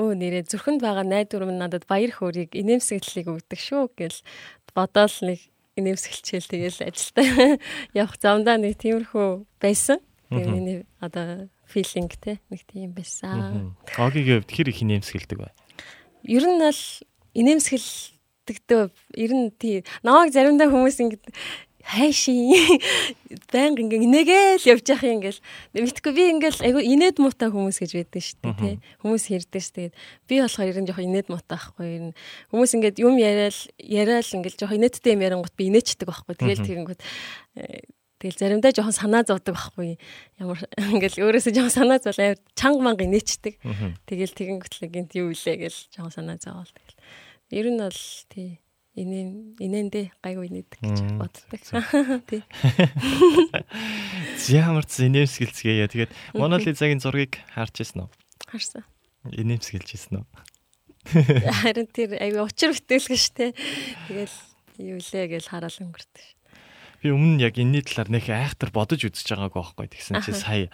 [0.00, 4.18] өө нэрээ зүрхэнд байгаа найдвар минь надад баяр хөөргийг инээмсэглэлийг өгдөг шүү гэл
[4.74, 5.40] бодоол нэг
[5.78, 7.58] инээмсэглчээл тэгэл ажилдаа
[8.00, 10.02] явах замдаа нэг тиймэрхүү байсан.
[10.32, 13.76] Тэгээ миний одоо филинг те нэг тийм байсан.
[13.94, 15.54] Огийн хувьд хэр их инээмсэглдэг бай?
[16.24, 16.82] ер нь бол
[17.36, 18.82] инээмсэгэлдэгдөө
[19.20, 21.18] ер нь тий намайг заримдаа хүмүүс ингэ
[21.84, 22.80] хайшин.
[23.52, 25.40] Байнга ингээ инээгээл явж явах юм ингээл
[25.76, 29.68] мэдхгүй би ингээл айгу инээд муутай хүмүүс гэж байдаг шүү дээ тий хүмүүс хэрдэг ш
[29.76, 29.94] тэгээд
[30.24, 32.16] би болохоор ер нь жоохон инээд муутай байхгүй ер нь.
[32.48, 36.34] Хүмүүс ингээд юм яриад яриад ингээл жоохон инээдтэй юм ярангууд би инээчдэг байхгүй.
[36.40, 37.00] Тэгэл тэгэнгүүт
[37.60, 37.84] э,
[38.24, 40.00] тэгэл заримдаа жоохон санаа зовдөг байхгүй
[40.40, 43.60] ямар ингээл өөрөөсөө жоохон санаа зовл авир чанга манга инээчдэг.
[44.08, 46.96] Тэгэл тэгэнгүүтлээ гинт юу илээ гэл жоохон санаа зовоол тэгэл.
[47.52, 48.00] Ер нь бол
[48.32, 48.63] тий
[48.94, 51.46] инээ инээндээ гайгүй инээдэг гэж боддог.
[52.30, 52.42] Тий.
[54.54, 55.90] Ямар ч инээмсгэлцгээе.
[55.90, 58.10] Тэгээд Мона Лизагийн зургийг харж ирсэн үү?
[58.46, 58.86] Харсан.
[59.34, 60.26] Инээмсгэлж ирсэн үү?
[61.66, 63.52] Харин тэр аюу учир бүтээлгэн штэ.
[64.06, 64.36] Тэгэл
[64.78, 66.24] юу лээ гэж хараал өнгөрдөг.
[67.02, 69.86] Би өмнө яг энэний талаар нэх айхтар бодож үзэж байгаагүй байхгүй.
[69.90, 70.70] Тэгсэн чи сая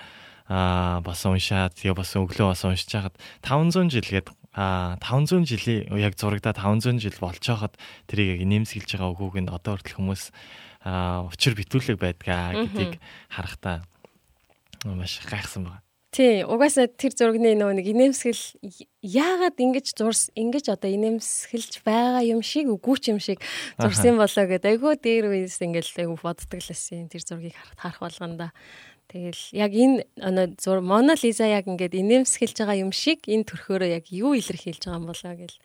[0.51, 5.87] аа бас уншаад тэгээ бас өглөө бас уншиж хагаад 500 жил гээд а 500 жилийн
[5.99, 7.75] яг зурагдаа 500 жил болж байхад
[8.11, 10.23] тэрийг яг нэмсгэлж байгаа өгөөг нь одоо хүртэл хүмүүс
[10.83, 12.99] учир битүүлэг байдгаа гэдгийг
[13.31, 13.87] харахтаа
[14.85, 15.85] маш гайхсан байна.
[16.11, 18.43] Тий, угаасаа тэр зургийн нөгөө нэг инээмсгэл
[18.99, 23.39] яагаад ингэж зурс ингэж одоо инээмсгэлж байгаа юм шиг үгүй юм шиг
[23.79, 24.75] зурсан болоо гэдэг.
[24.75, 28.51] Айгуу дээр үес ингээл айгуу боддог лсэн тэр зургийг харах болгонда.
[29.11, 34.07] Тэгэл яг энэ зур Мона Лиза яг ингээд инээмсгэлж байгаа юм шиг энэ төрхөөрөө яг
[34.15, 35.57] юу илэрхийлж байгаа юм болоо гэл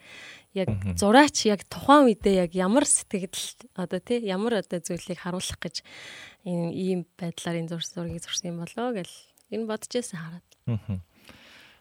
[0.57, 3.37] яг зураач яг тухайн үедээ яг ямар сэтгэл
[3.77, 5.85] одоо тий ямар одоо зүйлийг харуулах гэж
[6.41, 9.13] энэ ийм байдлаар энэ зурс зургийг зурсан юм болоо гэл
[9.53, 10.47] энэ бодож байсан хараад.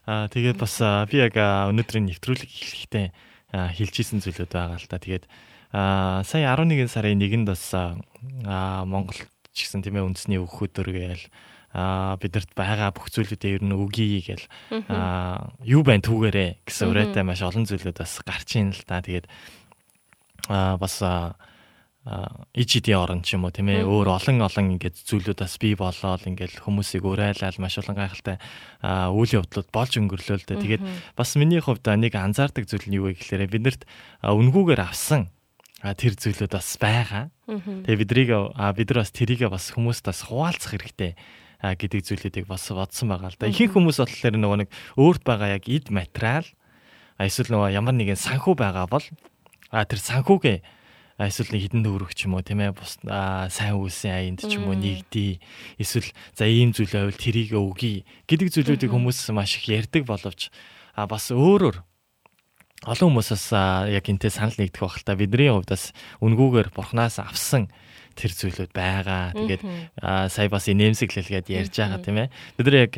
[0.04, 0.76] Аа тэгээд бас
[1.08, 3.06] би яг өнөөдрийн нэвтрүүлэг эхлэхдээ
[3.56, 5.00] хэлжсэн зүйлүүд байгаа л да.
[5.00, 5.24] Тэгээд
[5.72, 7.72] сая 11 сарын 1-нд бас
[8.84, 9.16] Монгол
[9.54, 11.24] ч гэсэн тийм ээ үндэсний өөхөдөр гээл
[11.74, 14.46] а бидэрт байгаа бүх зүйлүүдээ ер нь өгье гэл
[14.86, 19.02] а юу байна түүгээрээ гэсэн урайтай маш олон зүйлүүд бас гарч ийн л та.
[19.02, 19.26] Тэгээд
[20.54, 21.02] а бас
[22.54, 26.22] ижидийн орон ч юм уу тийм ээ өөр олон олон ингээд зүйлүүд бас бий болоод
[26.28, 28.36] ингээд хүмүүсийг урайлал маш олон гайхалтай
[29.10, 30.62] үйл явдлууд болж өнгөрлөө л дээ.
[30.62, 30.84] Тэгээд
[31.16, 33.82] бас миний хувьд нэг анзаардаг зүйл нь юу вэ гэхээр биднэрт
[34.20, 35.32] үнгүүгээр авсан
[35.80, 37.32] тэр зүйлүүд бас байгаа.
[37.48, 41.16] Тэгээ бидрийг бид нар бас тэрийг бас хүмүүст бас хуваалцах хэрэгтэй
[41.72, 43.48] гэдэг зүйлүүдийг бас бодсон байгаа л да.
[43.48, 46.44] Ихэнх хүмүүс болохоор нөгөө нэг өөрт байгаа яг эд материал
[47.16, 49.06] эсвэл нөгөө ямар нэгэн санхүү байгаа бол
[49.72, 50.58] а тэр санхүүгээ
[51.24, 54.76] эсвэл хідэн төгрөг ч юм уу тийм ээ бус сайн үйлсийн аянд ч юм уу
[54.76, 55.40] нэгдий
[55.78, 60.50] эсвэл за ийм зүйл байвал тэрийг өгье гэдэг зүйлүүдийг хүмүүс маш их ярьдаг боловч
[60.98, 61.80] а бас өөрөөр
[62.84, 63.46] олон хүмүүсээс
[63.94, 65.16] яг энтэй санал нэгдэх байх л та.
[65.16, 67.72] Бидний хувьд бас үнгүүгээр бурхнаас авсан
[68.14, 69.34] тэр зүйлүүд байгаа.
[69.34, 69.62] Тэгээд
[70.30, 72.28] сая бас инээмсэглэлгээд ярьж байгаа тийм ээ.
[72.56, 72.94] Бид нар яг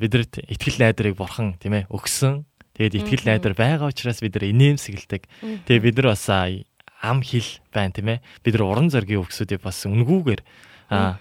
[0.00, 2.48] бидэрт ихтгэл найдрыг бурхан тийм ээ өгсөн.
[2.74, 5.22] Тэгээд ихтгэл найдар байгаа учраас бид нар инээмсэглдэг.
[5.68, 8.24] Тэгээд бид нар бас ам хил байна тийм ээ.
[8.42, 10.40] Бид нар уран зоргийн өгсүүдийг бас үнгүүгээр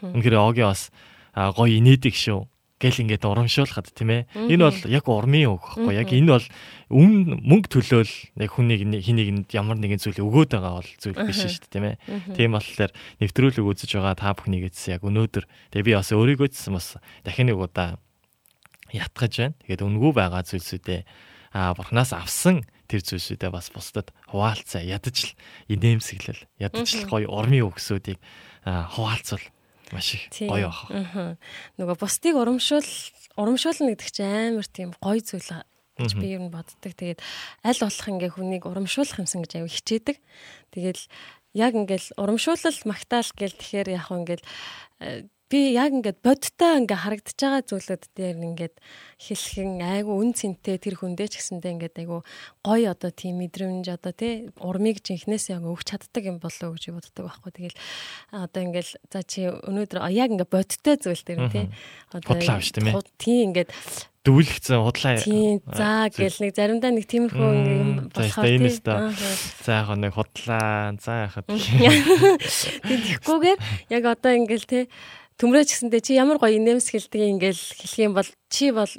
[0.02, 0.92] үнэхээр огийн бас
[1.36, 2.48] гоё инээдэг шүү
[2.82, 4.22] гэл ингээд урамшуулхад тийм ээ.
[4.50, 6.48] Энэ бол яг урмын үг байхгүй яг энэ бол
[6.90, 11.70] өмнө мөнгө төлөөл яг хүнийг хэнийг ямар нэгэн зүйл өгөөд байгаа бол зүйл биш шүү
[11.70, 11.96] дээ тийм ээ.
[12.34, 12.92] Тийм болохоор
[13.22, 17.62] нэвтрүүлэг үзэж байгаа та бүхнийгээдс яг өнөөдөр тэгээ би бас өөрийгөө ч бас дахин нэг
[17.62, 18.02] удаа
[18.90, 19.56] ятгаж байна.
[19.62, 21.02] Тэгээд үнгүү байгаа зүйлсүүдээ
[21.54, 25.36] а бурхнаас авсан тэр зүйлсүүдээ бас бусдад хуваалцаа ядаж л
[25.72, 28.20] инээмсэглэл ядаж л гоё урмын өгсүүдийг
[28.68, 29.44] хуваалцвал
[29.92, 31.38] Маш их гоё баха.
[31.78, 32.88] Нөгөө бусдыг урамшуул
[33.36, 35.64] урамшуулна гэдэг чинь амар тийм гоё зүйл
[36.00, 36.92] гэж би ер нь боддог.
[36.96, 37.20] Тэгээд
[37.64, 40.18] аль болох ингээ хүнийг урамшуулах юмсан гэж аяа хичээдэг.
[40.72, 41.04] Тэгэл
[41.54, 44.46] яг ингээл урамшуулал магтаал гэл тэгэхээр яг ингээл
[45.04, 48.76] э, би яг ингээд бодтой ингээ харагдаж байгаа зүйлүүд дээр ингээд
[49.20, 52.24] хэлхэн айгу үн цэнтэй тэр хүндээ ч гэсэндээ ингээд айгу
[52.64, 57.52] гоё одоо тийм мэдрэмж одоо тий урмыг жинхнээсээ өгч чаддаг юм болоо гэж боддог байхгүй
[57.52, 57.78] тэгэл
[58.32, 61.68] одоо ингээл за чи өнөөдөр яг ингээ бодтой зүйл дээр тий
[62.16, 62.40] одоо
[63.20, 63.76] тийм ингээд
[64.22, 65.18] дүүлгцэн худлаа.
[65.18, 65.66] Тийм.
[65.66, 68.70] За гэл нэг заримдаа нэг тиймэрхүү юм болохоор тийм.
[69.66, 70.94] За яг нэг худлаа.
[71.02, 71.50] За яхад.
[72.86, 73.60] Тэгэхгүйгээр
[73.90, 74.80] яг одоо ингээл те
[75.42, 78.94] төмрөөч гэсэндээ чи ямар гоё инээмсгэлдэг ингээл хэлэх юм бол чи бол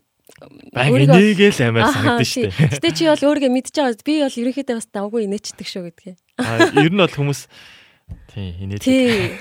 [0.74, 2.50] өөрийгөө л амар санагдаж штэ.
[2.50, 4.02] Гэтэ чи бол өөрийгөө мэдчихэж байгаа.
[4.02, 6.14] Би бол ерөнхийдөө бас давгүй инээчдэг шүү гэдгээ.
[6.42, 7.40] Аа ер нь бол хүмүүс
[8.32, 8.82] Тий, инээдэг.
[8.82, 9.36] Тий.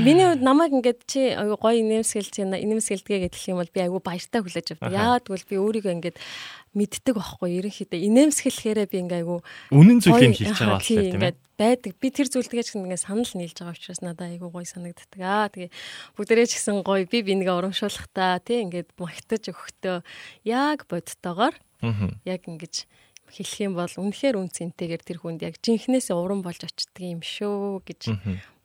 [0.00, 4.00] Миний хувьд намайг ингээд чи аюу гоё инээмсгэлж байна, инээмсгэлдэгэ гэдэг юм бол би аюу
[4.00, 4.92] баяртай хүлээж авдаг.
[4.92, 6.16] Яагаад гэвэл би өөрийгөө ингээд
[6.76, 9.40] мэддэг байхгүй ерөнхийдөө инээмсгэлэхээрээ би ингээ аюу
[9.72, 11.92] үнэн зүйлийг хэлж байгаа болохоор тийм ээ байдаг.
[11.96, 15.20] Би тэр зүйлтэйгээ ч ингээ санал нийлж байгаа учраас надад аюу гоё санагддаг.
[15.24, 15.72] Аа тэгээ
[16.20, 19.96] бүгдээрээ ч гэсэн гоё би бинийгээ урамшуулах та тий ингээд магтаж өгөхдөө
[20.44, 21.56] яг бодтойгоор
[22.28, 22.84] яг ингэж
[23.30, 28.00] хэлэх юм бол үнэхээр үнцэнтэйгээр тэр хүнд яг жинхнээсээ уран болж очдөг юм шүү гэж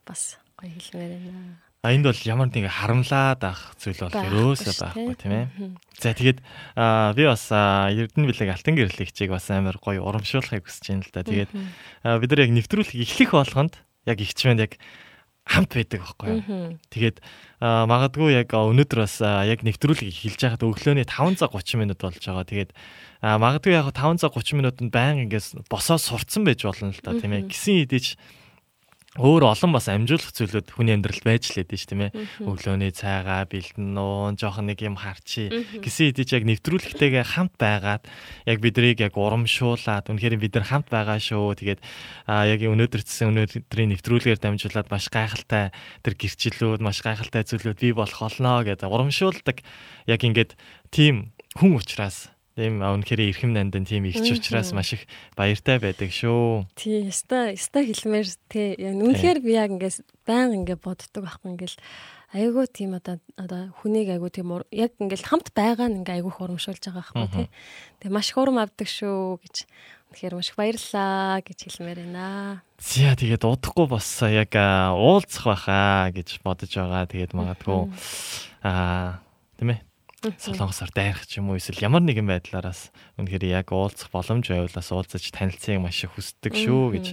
[0.05, 1.59] бас гоё хэлмээр байна.
[1.81, 5.45] А энд бол ямар нэг харамлаад ах зүйл бол ерөөсөө байхгүй тийм ээ.
[5.97, 6.39] За тэгээд
[7.17, 11.25] би бас Эрдэнэ билег алтан гэрлэгчийг бас амар гоё урамшуулахыг хүсэж байна л да.
[11.25, 11.51] Тэгээд
[12.21, 14.77] бид нар яг нэвтрүүлэг эхлэх болгонд яг ихчмэнд яг
[15.51, 16.79] хамт байдаг байхгүй.
[16.87, 17.17] Тэгээд
[17.59, 22.47] магадгүй яг өнөөдөр бас яг нэвтрүүлэг эхэлж байхад өглөөний 530 минут болж байгаа.
[22.47, 22.71] Тэгээд
[23.21, 27.51] магадгүй яг 530 минутанд баян ингээс босоо сурцсан байж болно л та тийм ээ.
[27.51, 28.15] Гисэн идэж
[29.19, 32.15] өөр олон бас амжуулах зүйлүүд хүний амьдралд байж л байдаг ш тийм ээ.
[32.47, 35.51] Өглөөний цайгаа бэлдэн нуун жоохон нэг юм харчи
[35.83, 38.07] гэсэн идэж яг нэвтрүүлэгтэйгээ хамт байгаад
[38.47, 41.59] яг бидрийг яг урамшуулад үнэхээр бид нар хамт байгаа шүү.
[41.59, 41.83] Тэгээд
[42.23, 45.75] яг өнөөдөр цэсэн өнөөдрийн нэвтрүүлгээр дамжуулаад маш гайхалтай
[46.07, 49.59] тэр гэрчлэлүүд маш гайхалтай зүйлүүд бий болох олно гэдэг урамшуулдаг
[50.07, 50.55] яг ингээд
[50.87, 55.07] тийм хүн учраас Тийм үнэхээр эрхэм нандин тийм ихч учраас маш их
[55.39, 56.67] баяртай байдаг шүү.
[56.75, 58.75] Тий, яста яста хэлмээр тий.
[58.75, 61.79] Үнэхээр би яг ингээс баян ингээ боддог байхгүй ингээл
[62.35, 66.83] айгуу тийм одоо одоо хүнийг айгуу тийм яг ингээл хамт байгаа нь ингээ айгуу хурамшуулж
[66.83, 67.47] байгаа байхгүй тий.
[68.03, 69.55] Тэгээ маш хурам авдаг шүү гэж
[70.11, 72.63] үнэхээр маш их баярлаа гэж хэлмээр байна.
[72.83, 77.07] Зя тэгээд удахгүй бас яг уулзах байхаа гэж бодож байгаа.
[77.07, 77.79] Тэгээд магадгүй
[78.67, 79.23] аа
[79.55, 79.90] тийм ээ
[80.21, 85.23] солонгосоор дайрах ч юм уу эсвэл ямар нэгэн байдлаараас үнэхээр яг уулзах боломж байвлаас уулзаж
[85.33, 87.07] танилцахыг маш их хүсдэг шүү гэж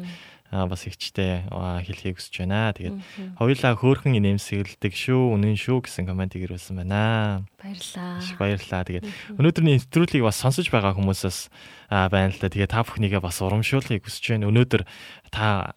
[0.49, 2.73] бас ихчтэй хэлхийг хүсэж байна.
[2.73, 2.97] Тэгээд
[3.37, 7.45] хоёулаа хөөхөн нэмсгэлдэг шүү, үнэн шүү гэсэн комментиг ирүүлсэн байна.
[7.61, 8.17] Баярлаа.
[8.41, 8.83] Баярлаа.
[8.89, 9.05] Тэгээд
[9.37, 11.53] өнөөдрийн нэвтрүүлгийг бас сонсож байгаа хүмүүсээс
[11.93, 12.49] байна л да.
[12.49, 14.49] Тэгээд та бүхнийгээ бас урамшуулахыг хүсэж байна.
[14.49, 14.83] Өнөөдөр
[15.29, 15.77] та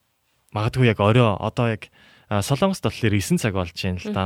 [0.55, 1.91] магадгүй яг орой одоо яг
[2.31, 4.23] Солонгост болохоор 9 цаг болж байна л да.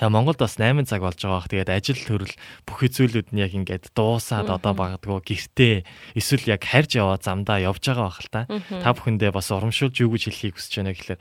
[0.00, 1.48] Монголд бас 8 цаг болж байгаа бах.
[1.48, 2.34] Тэгээд ажил төрөл
[2.68, 5.76] бүх зүйлүүд нь яг ингээд дуусаад одоо багадгүй гэртээ
[6.12, 8.42] эсвэл яг харж яваа замдаа явж байгаа бах л та.
[8.46, 11.20] Та бүхэндээ бас урамшуулж юу гэж хэлхийг хүсэж байна гэхээр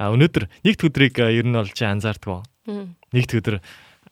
[0.00, 2.44] өнөөдөр нэгд өдрийг ер нь чи анзаардгүй.
[3.16, 3.56] Нэгд өдөр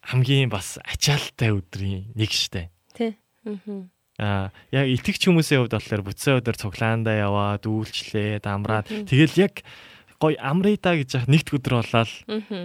[0.08, 2.72] хамгийн бас ачаалттай өдрийн нэг штэ.
[2.96, 3.20] Тий.
[4.18, 9.62] Аа яг итгэж хүмүүсийн хувьд болохоор буцаа өдөр цуглаандаа яваад үйлчлээ, дамраад тэгэл яг
[10.18, 12.10] гой амрида гэж яг нэгд өдөр болоод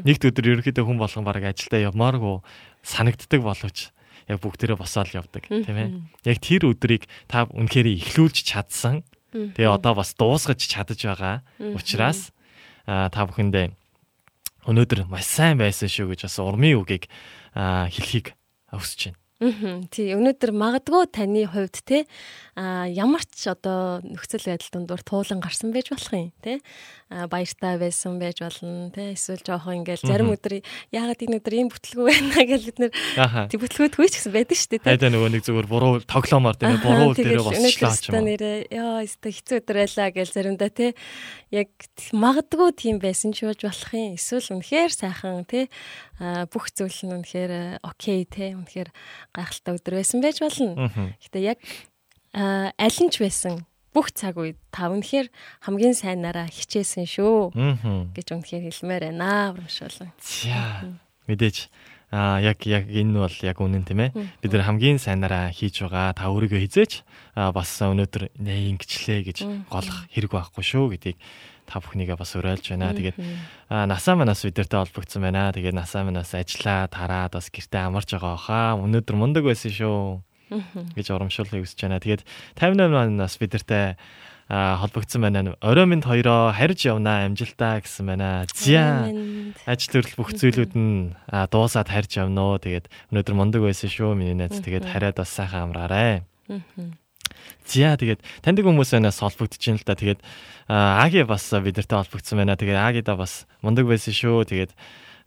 [0.05, 2.41] нэгд өдөр ерөнхийдөө хүн болгон баг ажилдаа явмааргүй
[2.81, 3.93] санагддаг боловч
[4.27, 5.89] яг бүгдээрээ босоод явдаг тийм ээ.
[6.25, 9.03] Яг тэр өдрийг та үнэхээр ихлүүлж чадсан.
[9.33, 11.45] Тэгээ одоо бас дуусгаж чадаж байгаа
[11.77, 12.33] учраас
[12.87, 13.73] та бүхэндээ
[14.69, 17.11] өнөөдөр маш сайн байсан шүү гэж бас урмын үгийг
[17.53, 18.33] хэлхийг
[18.71, 19.19] хүсэж байна.
[19.91, 22.05] Тий өнөөдөр магадгүй таны хувьд те
[22.55, 26.63] а ямар ч одоо нөхцөл байдал дундуур туулан гарсан байж болох юм те
[27.09, 28.89] баяртай байсан байж болно.
[28.93, 32.91] Те эсвэл жоохон ингээл зарим өдөр яагаад энэ өдөр ийм бүтлгүй байна гэж бид нэр
[33.51, 36.79] тий бүтлгүүд хөөч гэсэн байдаг шүү дээ те хайда нөгөө нэг зүгээр буруу тоглоомор тийм
[36.81, 38.37] буруу дээрээ болчихлаа ч юм уу?
[38.71, 40.87] ёо өстө хэцүү өдөр байлаа гэж заримдаа те
[41.53, 41.69] яг
[42.15, 44.17] магадгүй тийм байсан ч болж болох юм.
[44.17, 45.69] Эсвэл үнэхээр сайхан те
[46.49, 48.89] бүх зүйл нь үнэхээр окей те үнэхээр
[49.35, 50.89] гайхалтай өдөр байсан байж болно.
[51.21, 51.59] Гэтэ яг
[52.33, 53.61] аль нь ч байсан
[53.93, 55.29] бүх цаг үед та үнэхээр
[55.63, 57.53] хамгийн сайнараа хичээсэн шүү
[58.17, 60.11] гэж үнэхээр хэлмээр байна урамшуулан.
[60.19, 60.89] За
[61.29, 61.69] мэдээж
[62.13, 64.13] А яг яг энэ бол яг үнэн тийм ээ.
[64.37, 66.13] Бид нар хамгийн сайнараа хийж байгаа.
[66.13, 67.01] Та өөрийгөө хизээч
[67.33, 71.17] бас өнөөдөр нэ ингэчлээ гэж голох хэрэг байхгүй шүү гэдгийг
[71.65, 72.93] та бүхнийгээ бас уриалж байна.
[72.93, 73.17] Тэгээд
[73.65, 75.49] насаа манаас бидэртэй холбогдсон байна.
[75.57, 78.77] Тэгээд насаа манаас ажиллаа тараад бас гэртээ амарч байгаа хаа.
[78.77, 80.21] Өнөөдөр мундаг байсан шүү
[80.95, 82.03] гэж урамшуулахыг хүсэж байна.
[82.03, 82.23] Тэгээд
[82.57, 83.97] 58 манаас бидэртэй
[84.49, 85.55] холбогдсон байна.
[85.61, 88.45] Орой минь хоёроо харж явнаа амжилтаа гэсэн байна.
[88.53, 89.07] Зя.
[89.65, 91.15] Ажил төрөл бүх зүйлүүд нь
[91.49, 92.59] дуусаад харж явноо.
[92.59, 94.59] Тэгээд өнөөдөр мундаг байсан шүү миний найз.
[94.59, 96.27] Тэгээд хараад бас сайхан амраарай.
[97.65, 99.95] Зя тэгээд таньдаг хүмүүсээс холбогдож байна л да.
[99.95, 100.21] Тэгээд
[100.67, 102.59] Аги бас бидэртэй холбогдсон байна.
[102.59, 104.43] Тэгээд Агида бас мундаг байсан шүү.
[104.43, 104.71] Тэгээд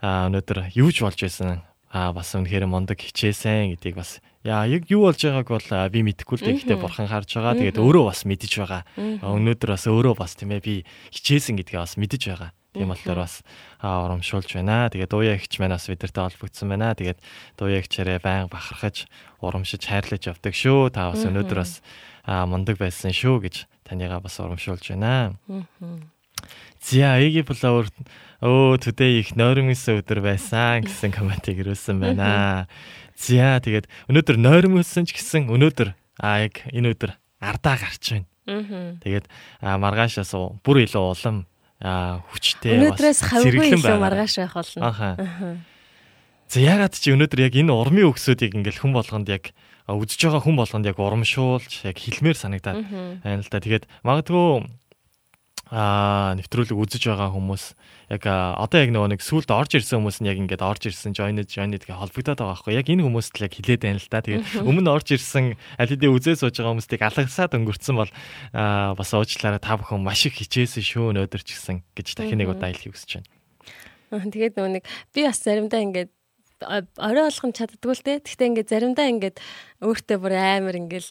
[0.05, 1.65] өнөөдөр юу ч болж байсан.
[1.89, 6.37] Аа бас үнэхээр мундаг хичээсэн гэдгийг бас яа яг юу болж байгааг бол би мэдэхгүй
[6.39, 6.55] л дээ.
[6.63, 7.59] Гэхдээ бурхан харж байгаа.
[7.59, 8.83] Тэгээд өөрөө бас мэдэж байгаа.
[9.27, 10.75] Өнөөдөр бас өөрөө бас тийм ээ би
[11.11, 12.51] хичээсэн гэдгээ бас мэдэж байгаа.
[12.77, 13.43] Тийм болохоор бас
[13.83, 14.87] урамшуулж байна.
[14.93, 16.95] Тэгээд дууя ихч манаас бидэртэй холбогдсон байна.
[16.95, 17.19] Тэгээд
[17.59, 19.11] дууя ихчээрээ байн бахархаж
[19.43, 20.95] урамшиж хайрлаж явдаг шүү.
[20.95, 21.83] Та бас өнөөдөр бас
[22.27, 25.35] мундаг байсан шүү гэж танийгаа бас урамшуулж байна.
[26.87, 27.89] Зя эги флаур
[28.45, 32.69] өө today их нойрмосон өдөр байсан гэсэн комментиг ирүүлсэн байна.
[33.17, 38.29] Зя тэгээд өнөөдөр нойрмосон ч гэсэн өнөөдөр а яг энэ өдөр ардаа гарч байна.
[39.03, 39.27] Тэгээд
[39.65, 41.49] маргаашаас бүр илүү улам
[41.81, 44.81] хүчтэй өнөөдрөөс хавгүй илүү маргааш байх болно.
[44.85, 45.09] Аха.
[46.47, 49.51] За ягаад чи өнөөдөр яг энэ урмын өгсөдийг ингээл хүн болгонд яг
[49.91, 52.81] үзэж байгаа хүн болгонд яг урамшуулж яг хилмээр санагдаад
[53.25, 53.59] байна л да.
[53.59, 54.71] Тэгээд магадгүй
[55.67, 57.65] аа нэвтрүүлэг үзэж байгаа хүмүүс
[58.15, 61.51] яг одоо яг нөгөө нэг сүулт орж ирсэн хүмүүс нь яг ингээд орж ирсэн joined
[61.51, 64.23] joined гэх холбогдоод байгаа байхгүй яг энэ хүмүүст л яг хилээд байна л да.
[64.23, 68.13] Тэгээд өмнө орж ирсэн аль хэдийн үзээ сууж байгаа хүмүүстийг алгасаад өнгөрцөн бол
[68.55, 72.55] аа бас уучлаарай та бүхэн маш их хичээсэн шүү өнөөдөр ч гэсэн гэж дахин нэг
[72.55, 73.27] удаа хэлхийг хүсэж байна.
[74.31, 76.11] Тэгээд нөгөө нэг би бас заримдаа ингээд
[76.63, 78.21] орой болгон чаддгүй л те.
[78.25, 79.37] Гэхдээ ингээд заримдаа ингээд
[79.85, 81.11] өөртөө бүр амар ингээл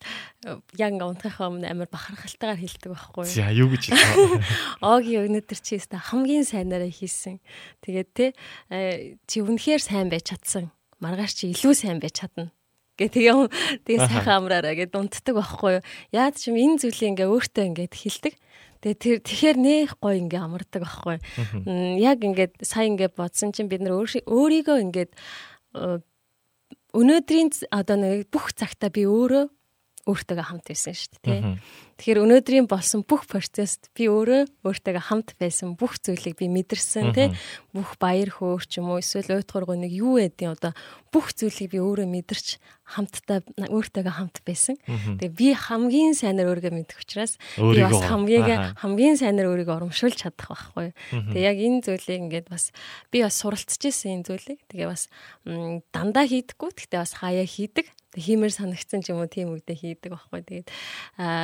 [0.79, 3.35] яг унтахаа өмнө амар бахархалтайгаар хэлдэг байхгүй юу.
[3.35, 4.41] За юу гэж хэлээ.
[4.81, 7.37] Оги өнөдөр чи өстө хамгийн сайнараа хийсэн.
[7.85, 8.25] Тэгээд те
[9.29, 10.73] чи үнэхээр сайн байж чадсан.
[10.97, 12.49] Маргааш чи илүү сайн байж чадна
[12.95, 13.35] гэ тэгээ
[13.83, 15.83] тэгээ сайхан амраараа гэд унтдаг байхгүй юу.
[16.15, 18.33] Яад ч юм энэ зүйлийг ингээ өөртөө ингээд хэлдэг.
[18.85, 21.17] Тэгээ тэр тэгэхээр нэх гой ингээ амардаг байхгүй.
[21.97, 25.11] Яг ингээд сая ингээ бодсон чинь бид нар өөрийгөө ингээд
[26.93, 29.49] өнөөдрийн одоо нэг бүх цагта би өөрөө
[30.05, 31.41] өөртөөгөө хамт байсан шүү дээ.
[31.95, 37.31] Тэгэхээр өнөөдрийн болсон бүх процесст би өөрөө өөртөөгөө хамт байсан бүх зүйлийг би мэдэрсэн тий.
[37.71, 40.75] Бүх баяр хөөр ч юм уу эсвэл уйтгар гоныг юу байдیں۔ Одоо
[41.09, 43.41] бүх зүйлийг би өөрөө мэдэрч хамтдаа
[43.71, 44.75] өөртөөгөө хамт байсан.
[44.85, 50.51] Тэгээ би хамгийн сайнаар өөрийгөө мэдэх учраас би бас хамгийн хамгийн сайнаар өөрийгөө урамшуулж чадах
[50.51, 50.91] байхгүй.
[51.31, 52.69] Тэгээ яг энэ зүйлийг ингээд бас
[53.09, 54.59] би бас суралцж ирсэн энэ зүйлийг.
[54.69, 55.09] Тэгээ бас
[55.95, 56.69] дандаа хийдэггүй.
[56.75, 60.41] Гэхдээ бас хаяа хийдэг хиймэр санагдсан ч юм уу тийм үедээ хийдэг байхгүй.
[60.41, 60.67] Тэгээд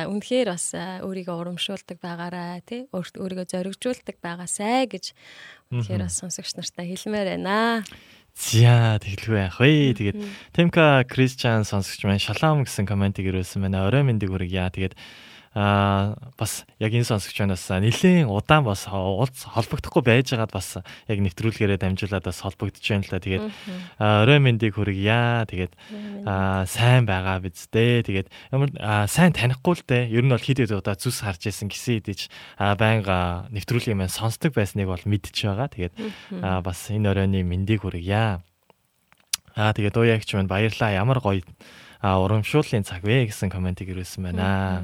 [0.08, 5.12] үнэхээр бас өөрийгөө урамшуулдаг байгаараа тий өөрийгөө зоригжуулдаг байгаасай гэж
[5.70, 7.84] үнэхээр бас сонсогч нартай хэлмээр байна.
[8.32, 9.92] За тэгэлгүй яах вэ?
[9.92, 10.18] Тэгээд
[10.56, 13.84] Темка Кристиан сонсогч маань шалаам гэсэн комментиг ирүүлсэн байна.
[13.84, 14.72] Орой мэндийг хүргье.
[14.72, 14.96] Тэгээд
[15.54, 21.76] а бас яг энэ сонсогч банаас нэлээд удаан бас уулз холбогдохгүй байжгаад бас яг нэвтрүүлгээрээ
[21.76, 23.20] дамжуулаад бас холбогдож байна л да.
[23.20, 23.44] Тэгээд
[24.00, 25.44] орой мэндийг хүргье.
[25.52, 25.76] Тэгээд
[26.64, 28.00] сайн байгаа биз дээ.
[28.00, 28.72] Тэгээд ямар
[29.04, 30.08] сайн танихгүй л дээ.
[30.08, 34.56] Ер нь бол хэд хэд удаа зүс харж байсан гэсэн идэж байнга нэвтрүүлгийн маань сонсдог
[34.56, 35.68] байсныг бол мэдчихэж байгаа.
[35.68, 35.94] Тэгээд
[36.64, 38.40] бас энэ оройны мэндийг хүргье.
[39.52, 40.96] Аа тэгээд уяагч маань баярлаа.
[40.96, 41.44] Ямар гоё
[42.00, 44.80] урамшууллын цаг вэ гэсэн комментиг ирүүлсэн байна.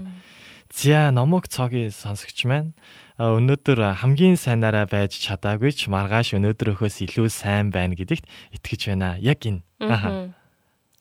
[0.75, 2.77] За номог цогийн сонсогч маань
[3.19, 8.29] өнөөдөр хамгийн сайнаараа байж чадаагүй ч маргааш өнөөдрөөс илүү сайн байна гэдэгт
[8.61, 9.17] итгэж байна.
[9.17, 9.65] Яг энэ.
[9.81, 10.31] Аа.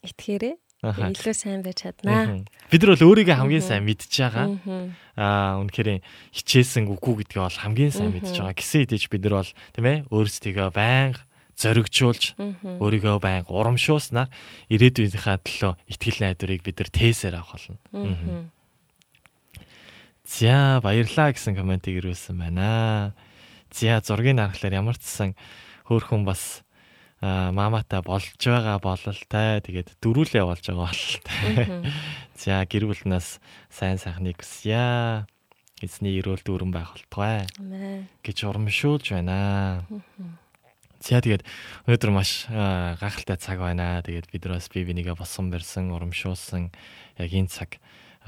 [0.07, 0.55] Итгээрээ.
[0.77, 2.47] Илүү сайн байж чаднаа.
[2.71, 4.57] Бид нар бол өөрийгөө хамгийн сайн мэдж байгаа.
[5.17, 5.99] Аа үнэхээр
[6.31, 8.55] хичээсэн үгүй гэдгээ бол хамгийн сайн мэдж байгаа.
[8.55, 11.21] Гэсэн хэдиж бид нар бол тийм ээ өөрсдийгөө байнга
[11.57, 14.29] зоригжуулж өөрийгөө байнга урамшуулснаар
[14.69, 18.53] ирээдүйнийхээ төлөө ихтгэл найдварыг бид нар тээсээр авах болно.
[20.27, 23.15] За баярлаа гэсэн комментиг ирүүлсэн байна.
[23.71, 25.31] За зургийг харахаар ямар ч сан
[25.87, 26.67] хөөхөн бас
[27.23, 29.63] маматай болж байгаа бололтой.
[29.63, 31.87] Тэгээд дөрүүлээ болж байгаа бололтой.
[32.43, 33.39] За гэр бүлнээс
[33.71, 35.23] сайн сайхныг хүсье.
[35.79, 37.47] Эзний эрүүл дүүрэн байх болтугай.
[38.19, 39.87] гэж урамшуулж байна.
[40.99, 41.47] За тэгээд
[41.87, 42.51] өнөөдөр маш
[42.99, 44.03] гайхалтай цаг байна.
[44.03, 46.75] Тэгээд бид нараас бие бинийгээ босон барьсан, урамшуулсан
[47.15, 47.79] яг энэ цаг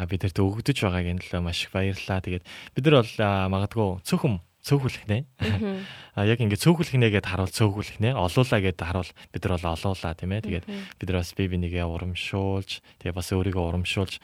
[0.06, 2.24] бидэрт өгөгдөж байгаагийн төлөө маш их баярлалаа.
[2.24, 2.45] Тэгээд
[2.76, 3.16] бид нар бол
[3.52, 5.20] магадгүй цөөхөн цөөхүүлэх нэ.
[6.20, 8.12] А яг ингээд цөөхүүлэх нэгээд харуул цөөхүүлэх нэ.
[8.12, 10.43] Олуулаа гэдээ харуул бид нар бол олуулаа тийм ээ.
[10.43, 14.20] Тэгээд бид нар бас бие бинийгээ урамшуулж тэгээ бас өөрийгөө урамшуулж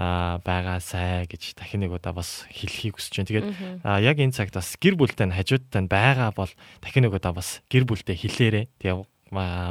[0.00, 3.28] а байгаасай гэж дахин нэг удаа бас хэлхийг хүсэж байна.
[3.28, 3.48] Тэгээд
[3.84, 7.60] яг энэ цагт бас гэр бүлтэй нь хажуудтай нь байгаа бол дахин нэг удаа бас
[7.68, 8.64] гэр бүлтэй хэлээрээ.
[8.80, 8.96] Тэгээ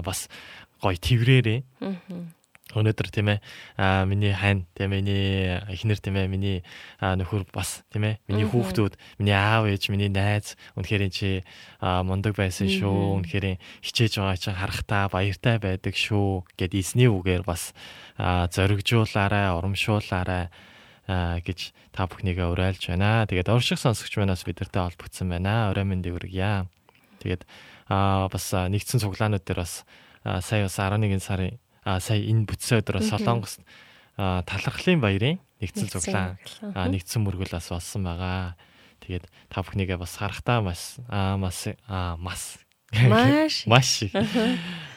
[0.06, 0.30] бас
[0.82, 1.60] гоё тэрвэрээрээ
[2.78, 3.40] өнөөдөр тийм ээ
[3.82, 6.58] а миний хань тийм миний эхнэр тийм ээ миний
[7.02, 11.42] нөхөр бас тийм ээ миний хүүхдүүд миний аав ээж миний найз үнэхээр чи
[11.82, 17.74] мундаг байсан шүү үнэхээр хичээж байгаа чинь харахтаа баяртай байдаг шүү гэд эзний үгээр бас
[18.22, 20.54] зоригжуулаарай урамшуулаарай
[21.10, 23.26] гэж та бүхнийгээ уриалж байна.
[23.26, 25.74] Тэгээд орших сонсогч манаас бидэртэй холбогдсон байна.
[25.74, 26.70] Орой мэндийг хүргье.
[27.18, 27.50] Тэгээд
[27.90, 29.90] а бас нэгдсэн цуглаанууд дээр бас
[30.46, 31.58] сая бас 11 сарын
[31.90, 33.58] а сая энэ бүтсэн өдрөө Солонгос
[34.14, 36.38] талархлын баярын нэгдсэн цуглаан
[36.94, 38.54] нэгдсэн мөргөл бас болсон байгаа.
[39.02, 41.74] Тэгээд та бүхнийгээ бас харахтаа маш маш
[42.22, 42.62] маш
[42.94, 43.66] маш.
[43.70, 43.90] Маш.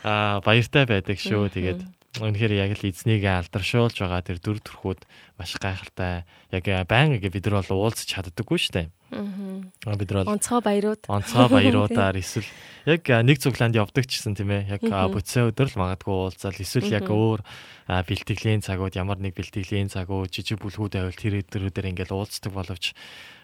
[0.04, 1.48] Аа баяртай байдаг шүү.
[1.52, 1.80] Тэгээд
[2.12, 5.00] Үнэхээр яг л эзнийг алдаршуулж байгаа тэр дүр төрхүүд
[5.40, 6.28] маш гайхалтай.
[6.52, 8.88] Яг байн ингээ бид нар бол уулзч чаддаггүй шүү дээ.
[9.16, 9.96] Аа.
[9.96, 11.08] Бид нар бол онцгой баярууд.
[11.08, 12.44] Онцгой баяруудаар эсвэл
[12.84, 14.76] яг нэг цуглаанд явдаг ч гэсэн тийм ээ.
[14.76, 17.40] Яг бүцээ өдөр л магадгүй уулзал эсвэл яг өөр
[17.88, 22.92] бэлтгэлийн цагууд ямар нэг бэлтгэлийн цагууд жижиг бүлгүүд байвал тэр өдрүүдээр ингээл уулздаг боловч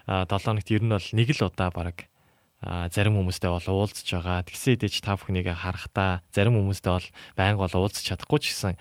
[0.05, 2.18] 7 хоногт ер нь бол нэг л удаа баг а
[2.61, 4.43] зарим хүмүүстэй бол уулзж байгаа.
[4.43, 7.07] Тэгсэн хэдий ч та бүхнийг харахтаа зарим хүмүүстэй бол
[7.39, 8.75] байнга бол уулзах чадахгүй ч гэсэн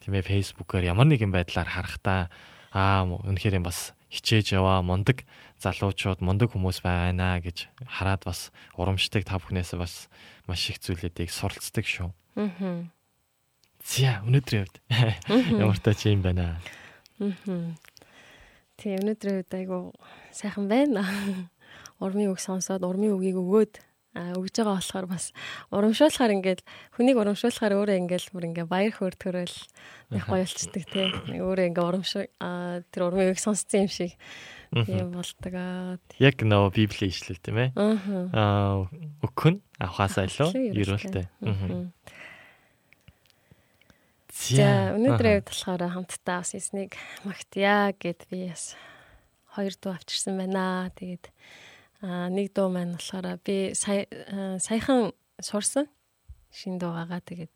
[0.00, 2.32] тийм ээ фэйсбүүкээр ямар нэгэн байдлаар харахтаа
[2.72, 5.28] аа үнэхээр юм бас хичээж яваа мундаг
[5.60, 8.48] залуучууд мундаг хүмүүс байна гэж хараад бас
[8.80, 10.08] урамшдаг та бүхнээс бас
[10.48, 12.08] маш их зүйлүүдийг суралцдаг шүү.
[12.40, 12.88] Аа.
[13.84, 14.76] За өнөөдрийн үед
[15.60, 16.56] ямар та чи юм байна.
[17.20, 17.76] Аа.
[18.80, 19.92] Тийм өнөөдрийн үед айгу
[20.32, 21.04] сайхан байна.
[22.02, 23.74] Урмын үг сонсоод урмын үгийг өгөөд
[24.18, 25.30] өгж байгаа болохоор бас
[25.70, 26.60] урамшуулахаар ингээд
[26.96, 29.56] хүнийг урамшуулахаар өөрөө ингээд бүр ингээд баяр хөөр төрөл
[30.10, 31.06] нэг гоё болчдөг тий.
[31.28, 32.24] Нэг өөрөө ингээд урамшуу
[32.88, 34.16] тэр урмын үг сонссон юм шиг
[34.72, 36.00] юм болдог аа.
[36.18, 37.70] Яг нөө библийн ишлэл тийм ээ.
[37.76, 38.88] Аа
[39.22, 41.26] өгөх нь авахаас илүү ерөөлтэй.
[44.38, 46.94] За өнөөдрийн үед болохоор хамтдаа бас эснийг
[47.26, 48.72] магтъя гэд би бас
[49.52, 50.92] хоёр дуу авчирсан байна.
[50.94, 51.28] Тэгээд
[52.02, 54.06] Аа нэг дуу маань болохоор би сая
[54.62, 55.10] саяхан
[55.42, 55.86] сурсан
[56.54, 57.52] шин дуугаа тэгээд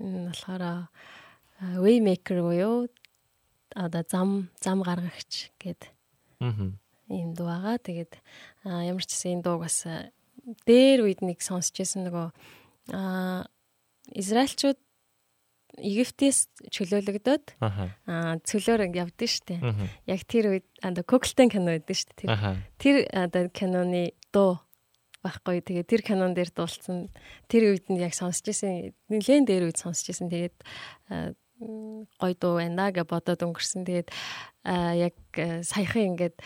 [0.00, 0.88] энэ болохоор
[1.56, 2.88] Waymaker буюу
[3.74, 5.88] одоо зам зам гаргагч гэд.
[6.40, 6.72] Аа.
[7.08, 7.76] Ийм дуу байгаа.
[7.80, 8.12] Тэгээд
[8.64, 9.84] ямар ч гэсэн энэ дууг бас
[10.68, 12.28] дээр үед нэг сонсч байсан нөгөө
[12.92, 13.48] аа
[14.14, 14.78] Израильчууд
[15.76, 16.38] Египтээс
[16.72, 19.60] чөлөөлөгдөөд аа цөлөөр ингэ явдсан шүү дээ.
[20.08, 22.64] Яг тэр үед анда Коклтен кино байдсан шүү дээ.
[22.80, 24.60] Тэр анда киноны дуу
[25.26, 25.60] байхгүй.
[25.60, 27.10] Тэгээ тэр кинон дээр дуулсан.
[27.50, 28.94] Тэр үед нь яг сонсч ирсэн.
[29.10, 30.30] Нилээн дээр үед сонсч ирсэн.
[30.30, 30.56] Тэгээд
[32.20, 33.84] гой дуу байна гэж бодоод өнгөрсөн.
[33.84, 34.08] Тэгээд
[34.64, 35.16] яг
[35.66, 36.36] саяхан ингээд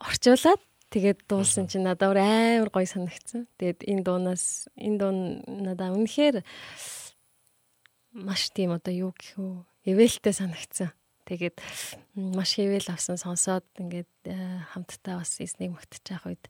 [0.00, 0.62] орчуулад
[0.94, 3.50] тэгээд дуулсан чинь надад амар гоё санагдсан.
[3.58, 5.12] Тэгээд энэ дуунаас энэ дуу
[5.46, 6.42] надад үнэхээр
[8.14, 9.54] маш тийм одоо юу гэх үү
[9.90, 10.94] эвэлтэй санагдсан.
[11.26, 11.58] Тэгээд
[12.14, 16.46] маш хэвэл авсан сонсоод ингээд э, хамтдаа бас эснийг магтчих үед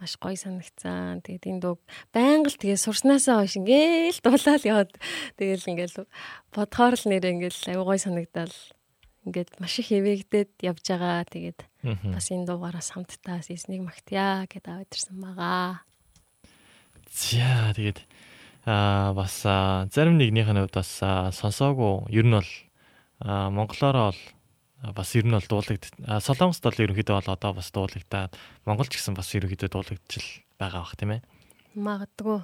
[0.00, 1.20] маш гоё санагцсан.
[1.20, 1.76] Тэгээд энэ дуу
[2.14, 4.92] байнга л тэгээд сурснаасаа хойш ингээл дуулаад яваад
[5.36, 6.06] тэгэл ингээл
[6.52, 8.54] бодхоор л нэр ингээл аюу гоё санагдал
[9.26, 11.26] ингээд маш их хэвэгдээд явж байгаа.
[11.26, 11.58] Тэгээд
[12.14, 15.82] бас энэ дуугаараас хамтдаа эснийг магтъя гэдээ аваад байгаа.
[17.10, 17.98] За тэгээд
[18.66, 19.46] аа бас
[19.94, 20.90] зарим нэгнийх нь хувьд бас
[21.38, 22.10] сонсоогүй.
[22.10, 22.50] Ер нь бол
[23.22, 24.20] монголоор бол
[24.92, 28.34] бас ер нь бол дуулагдт солонгост бол ерөнхийдөө бол одоо бас дуулагдаад
[28.66, 31.22] монгол ч гэсэн бас ерөнхийдөө дуулагдчихл байгаа бах тийм ээ.
[31.78, 32.40] Магадгүй.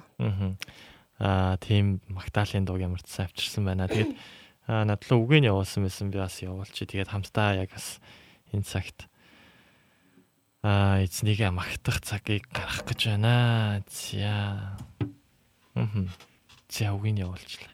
[1.19, 3.91] Аа тийм магтаалын дууг ямар ч авчирсан байна.
[3.91, 4.15] Тэгээд
[4.67, 6.87] надлаа үгээ нь явуулсан байсан би бас явуулчих.
[6.87, 7.99] Тэгээд хамтдаа яг бас
[8.55, 9.11] энэ цагт
[10.63, 13.83] аа эзнийг магтах цагийг гаргах гэж байна.
[13.91, 14.79] За
[15.75, 16.05] Аа.
[16.69, 17.72] За үгийн явуулчлаа.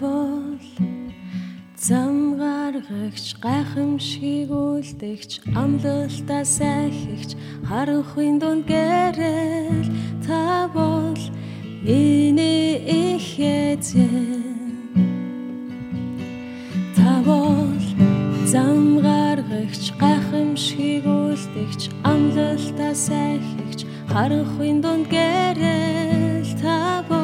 [0.00, 0.58] Бол
[1.76, 5.32] зам гаргагч гайхамшиг үлдэгч
[5.62, 7.30] амлалтаа сайхигч
[7.68, 9.88] харанхуйн дунд гэрэл
[10.26, 11.20] та бол
[11.84, 14.96] миний их эзэн.
[16.96, 17.80] Та бол
[18.52, 21.82] зам гаргагч гайхамшиг үлдэгч
[22.12, 23.80] амлалтаа сайхигч
[24.12, 27.19] харанхуйн дунд гэрэл та бол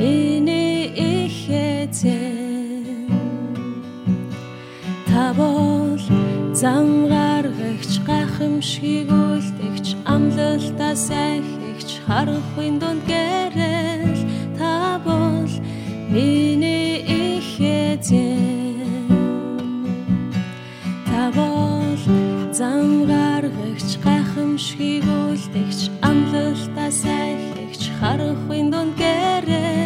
[0.00, 1.92] миний эзэн
[5.08, 6.00] та бол
[6.60, 14.20] зам гаргагч гайхамшиг үлдэгч амлалтаа сайхигч харанхуйн дунд гэрэл.
[14.58, 15.50] Та бол
[16.14, 18.80] миний их эзэн
[21.08, 22.00] та бол
[22.58, 29.79] зам гаргагч гайхамшиг үлдэгч амлалтаа сайхигч харанхуйн дунд гэрэл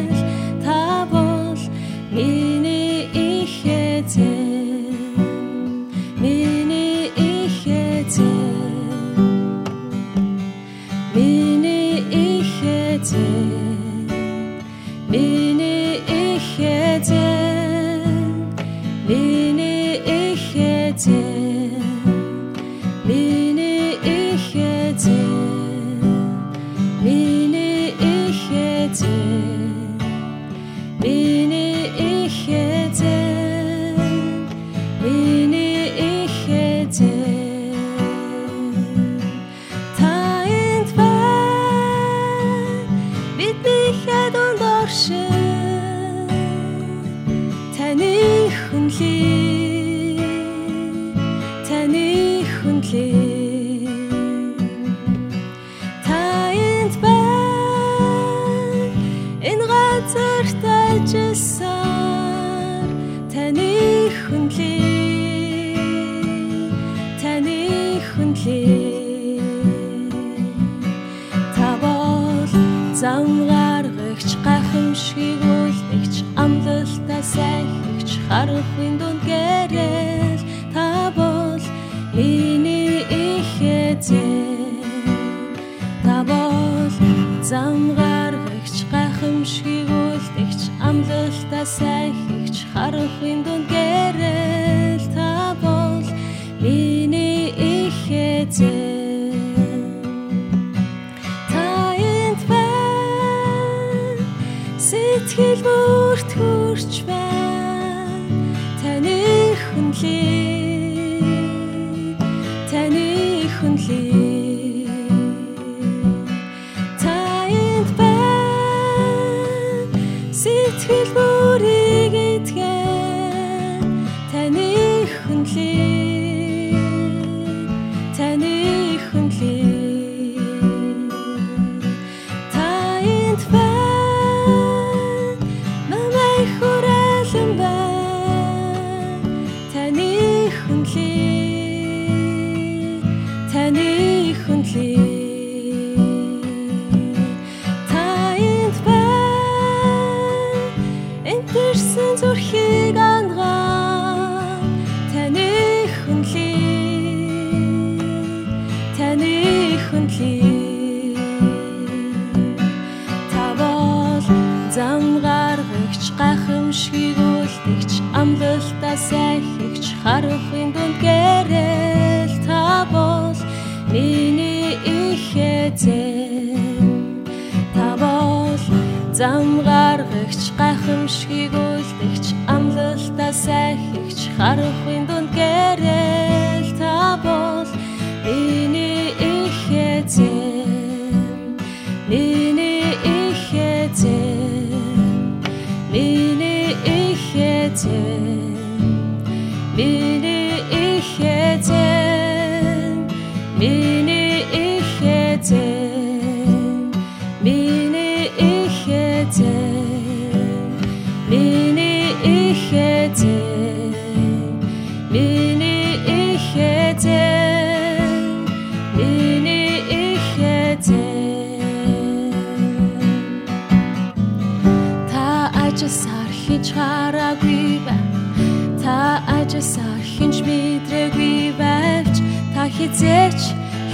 [232.84, 233.40] хизээч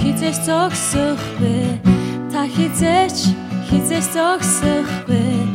[0.03, 1.79] хизээс зогсохгүй.
[2.31, 3.31] Та хизээч
[3.69, 5.47] хизээс зогсохгүй.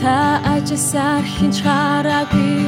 [0.00, 2.66] Та ажисаар хинч хараагүй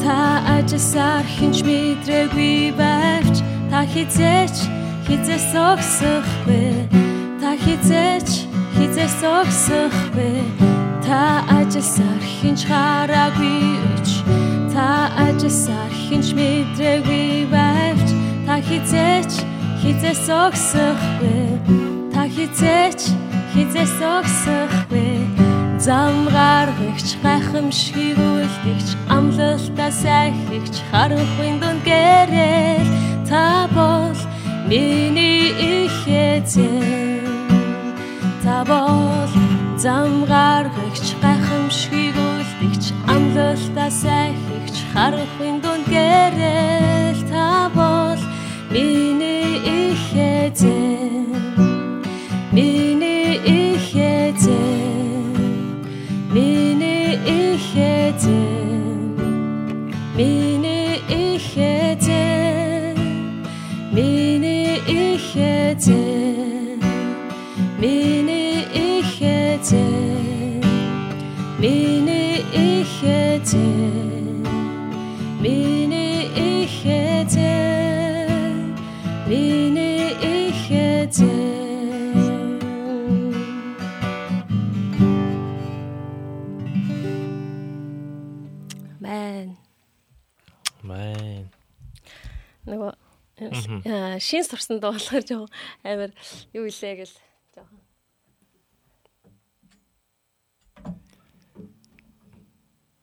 [0.00, 3.36] та ажисаар хинч мэдрээгүй байвч.
[3.70, 4.56] Та хизээч
[5.04, 6.88] хизээс зогсохгүй.
[7.40, 10.40] Та хизээч хизээс зогсохгүй.
[11.04, 13.80] Та ажисаар хинч хараагүй
[14.80, 17.89] та ажисаар хинч мэдрээгүй байвч
[18.50, 19.32] та хизээч
[19.80, 21.54] хизээс зогсохгүй
[22.10, 23.00] та хизээч
[23.54, 25.22] хизээс зогсохгүй
[25.78, 32.90] зам гаргагч гайхамшиг үлдэгч амлалтаа сайхагч харахын дунд гэрэл.
[33.30, 34.18] Та бол
[34.66, 37.22] миний их эзэн.
[38.42, 39.30] Та бол
[39.78, 42.84] зам гаргагч гайхамшиг үлдэгч
[43.14, 46.99] амлалтаа сайхагч харахын дунд гэрэл
[48.70, 51.39] миний их эзэн
[94.20, 95.46] шин сурсан дуу болохоор жоо
[95.84, 96.10] амар
[96.52, 97.14] юу илээ гэл
[97.54, 97.80] жоохон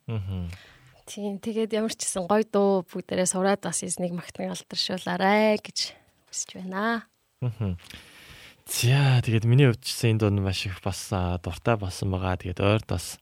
[0.07, 0.47] Мгм.
[1.07, 5.91] Тийм тэгээд ямар ч гэсэн гой дуу бүгдээрээ сураад бас эзнийг магтнаг алдаршуулаарай гэж
[6.31, 7.07] хүсэж байна.
[7.43, 7.75] Мгм.
[8.67, 12.39] За тэгээд миний хувьд ч гэсэн энэ дунд маш их бас аа, дуртай болсон байгаа.
[12.39, 13.19] Тэгээд ойрд бас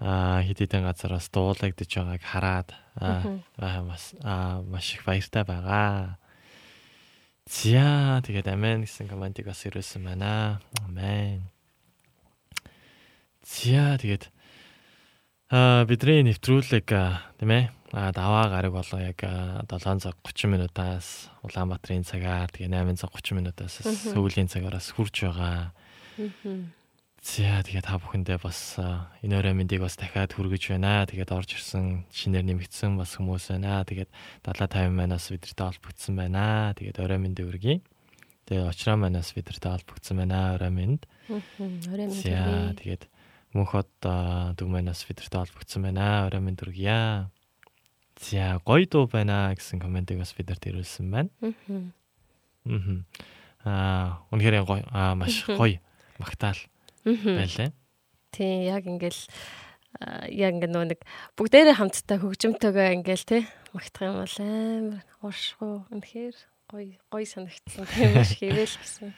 [0.00, 5.44] аа хэд хэдэн газар бас дуулагдж байгааг хараад аа аа, бас аа, маш их баяртай
[5.44, 6.16] байгаа.
[7.46, 10.62] За тэгээд амен гэсэн комментиг бас ирүүлсэн байна.
[10.86, 11.50] Амен.
[13.42, 14.30] За тэгээд
[15.50, 22.08] аа бидний нэвтрүүлэг тийм ээ а даваа гараг болоо яг 7 цаг 30 минутаас Улаанбаатарын
[22.08, 25.74] цагаар тэгээ 8 цаг 30 минутаас сүүлийн цагаараас хурж байгаа.
[27.22, 31.06] За тэгээ та бүхэндээ бас энэ өрөө мэндийг бас дахиад хүргэж байна.
[31.06, 33.86] Тэгээд орж ирсэн шинээр нэмэгдсэн бас хүмүүс байна.
[33.86, 34.10] Тэгээд
[34.42, 36.74] 70 50 манаас бидэртэй холбогдсон байна.
[36.74, 37.78] Тэгээд өрөө мэндийг үргэе.
[38.50, 40.58] Тэгээд очроо манаас бидэртэй холбогдсон байна.
[40.58, 41.02] Өрөө мэнд.
[41.30, 42.26] Өрөө мэнд.
[42.26, 43.06] За тэгээд
[43.54, 43.90] мөнхөд
[44.58, 46.26] дүгмэнээс бидэртэй холбогдсон байна.
[46.26, 47.30] Өрөө мэнд үргэе.
[48.18, 51.30] За гоё дуу байна гэсэн комментиг бас бидэрт ирүүлсэн байна.
[52.66, 52.98] Аа.
[53.62, 55.78] Аа үнэхээр гоё аа маш гоё
[56.18, 56.58] магтаал
[57.04, 57.70] байлаа.
[58.32, 59.20] Тийм яг ингээл
[60.32, 61.00] яг ингээ нөө нэг
[61.36, 63.38] бүгдээрээ хамтдаа хөгжимтэйгээ ингээл те
[63.76, 66.36] магтах юм бол амар ууршгүй үнэхээр
[66.72, 69.12] гоё гоё санагдсан тийм маш хийвэл гэсэн.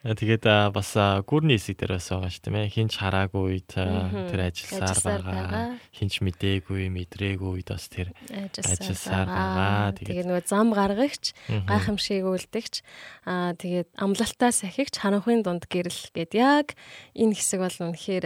[0.00, 0.96] Тэгээд бас
[1.28, 2.72] гүрний хэсэг дээр бас байгаа шүү дээ.
[2.72, 5.76] Хинч хараагүй үед тэр ажилласаар байгаа.
[5.92, 9.92] Хинч мдээгүй, мэдрээгүй үед бас тэр ажилласаар байгаа.
[10.00, 11.36] Тэгээд нөгөө зам гаргагч,
[11.68, 12.80] гайхамшиг үлдэгч,
[13.28, 16.80] аа тэгээд амлалтаа сахигч харанхуйн дунд гэрэл гэд яг
[17.12, 18.24] энэ хэсэг бол үнэхээр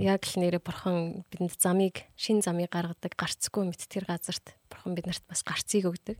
[0.00, 5.28] яг л нэрэ бурхан бидэнд замыг, шин замыг гаргадаг, гарцгүй мэт тэр газарт бурхан биднэрт
[5.28, 6.16] бас гарцыг өгдөг.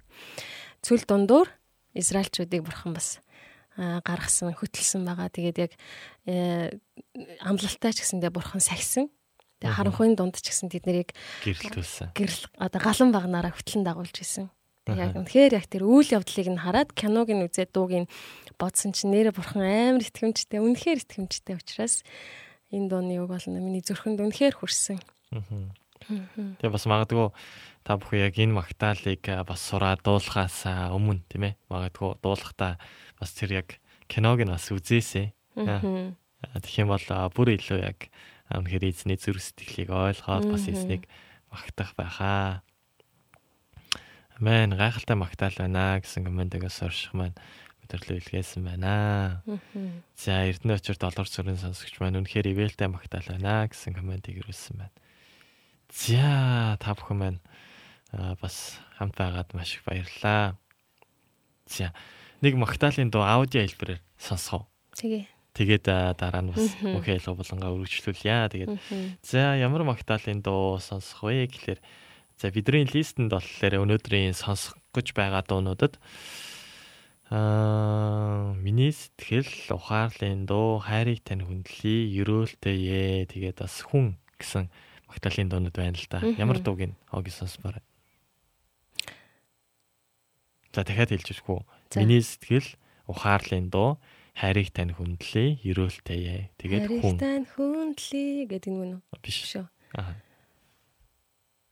[0.84, 1.48] Цүл дундуур
[1.96, 3.20] Израильчүүдийг бурхан бас
[3.76, 5.32] гаргасан хөтөлсөн байгаа.
[5.32, 5.72] Тэгээд яг
[6.28, 6.76] э,
[7.40, 9.08] амлалтай ч гэсэндээ бурхан сахисан.
[9.62, 11.10] Тэгээд харанхуйн дунд ч гэсэн тэд нарыг
[11.46, 12.12] гэрэлтүүлсэн.
[12.12, 14.50] Гэрэл одоо галан багнаараа хөтлөн дагуулж исэн.
[14.90, 18.10] Яг үнэхээр яг тэр үйл явдлыг нь хараад киног нь үзээд дууг нь
[18.58, 22.02] бодсон чинь нэрэ бурхан амар итгэмжтэй, үнэхээр итгэмжтэй учраас
[22.74, 24.98] энэ дууны үг бол миний зүрхэнд үнэхээр хүрсэн.
[26.02, 27.30] Тэгээ бас магадгүй
[27.86, 32.82] та бүхэн яг энэ магтаалыг бас сураад дуулахаас өмнө тийм ээ магадгүй дуулахдаа
[33.22, 33.68] бас тэр яг
[34.10, 35.30] киног нь бас үзээсэй.
[35.54, 38.10] Тэгэх юм бол бүр илүү яг
[38.50, 41.06] үнэхээр эзний зүрх сэтгэлийг ойлгоод бас эзнийг
[41.46, 42.66] магтах байхаа.
[44.42, 47.38] Амен гайхалтай магтаал байна гэсэн комментээс орших маань
[47.86, 49.42] өдөрлөө илгээсэн байна.
[50.18, 54.96] За Эрдэнэ очир доллар сүрэн сонсогч маань үнэхээр ивэлтэй магтаал байна гэсэн комментиг ирүүлсэн байна.
[55.92, 57.40] За та бүхэн маань
[58.42, 60.58] бас хамт байгаад маш их баярлалаа.
[61.68, 61.92] За
[62.42, 64.66] нэг магтаалын дуу аудио хэлбэрээр сонсгоо.
[64.98, 65.24] Тэгээ.
[65.52, 65.84] Тэгээд
[66.16, 68.50] дараа нь бас мөнхөө ялгаа болонгаа үргэлжлүүлье.
[68.50, 68.72] Тэгээд
[69.20, 71.80] за ямар магтаалын дуу сонсох вэ гэхэлэр
[72.40, 76.00] за бидний листэнд болохоор өнөөдрийн сонсох гэж байгаа дуунуудад
[77.28, 84.72] аа миний сэтгэл ухаарлын дуу хайрыг тань хүндлэе ерөөлтэй ээ тэгээд бас хүн гэсэн
[85.12, 86.24] магтаалын дуунууд байна л да.
[86.40, 87.84] Ямар дууг нь хог сонсмоор.
[90.72, 91.60] За дахиад хэлж өгөхгүй.
[91.96, 92.68] Миний сэтгэл
[93.08, 94.00] ухаарлын дуу
[94.32, 96.48] хайрыг тань хүндлээ, ерөөлтэй.
[96.56, 97.16] Тэгээд хүн.
[97.16, 99.20] Хайрыг тань хүндлээ гэдэг нь үү?
[99.20, 99.66] Биш шүү.
[99.98, 100.16] Аа.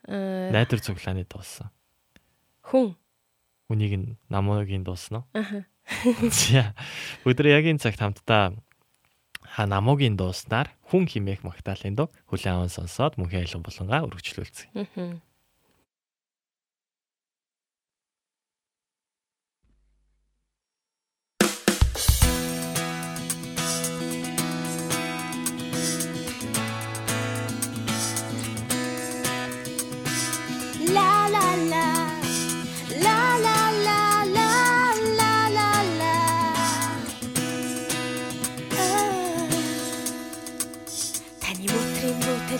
[0.09, 0.53] Аа.
[0.53, 1.73] Найдвар цуглааны дуусан.
[2.69, 2.97] Хүн.
[3.73, 5.25] Үнийг нь намуугийн дуусан уу?
[5.33, 5.65] Аа.
[6.31, 6.77] За.
[7.25, 8.55] Өдөр яг энэ цагт хамтдаа
[9.51, 14.87] ха намуугийн дууснаар хүн химээх магтаалын дуу хүлээн аван сонсоод мөнхийн айлан болонгаа өргөжлүүлцгээе.
[14.95, 15.19] Аа.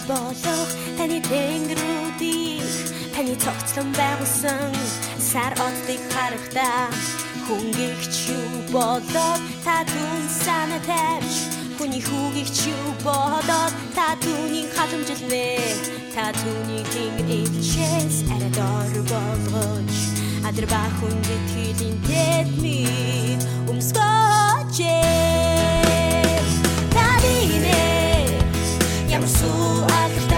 [0.09, 0.71] Болох.
[0.99, 2.71] Таны тэнгэрүүдийг
[3.15, 4.73] таны цогцлон байгуулсан
[5.19, 6.89] сар оддыг харахтаа
[7.47, 11.35] хүнгийгч юу болоод та түн санаа тавьж
[11.77, 15.49] хүний хүүгийгч юу болоод та түүнийг халамжилнэ
[16.15, 19.97] та түүний тэнгэр илчээс арайдор болгож.
[20.49, 22.79] Адар ба хүн гэтгэлийн тэдми
[23.71, 24.77] өмсгөөч
[29.89, 30.30] I could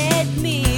[0.00, 0.69] мэдхилийн тэд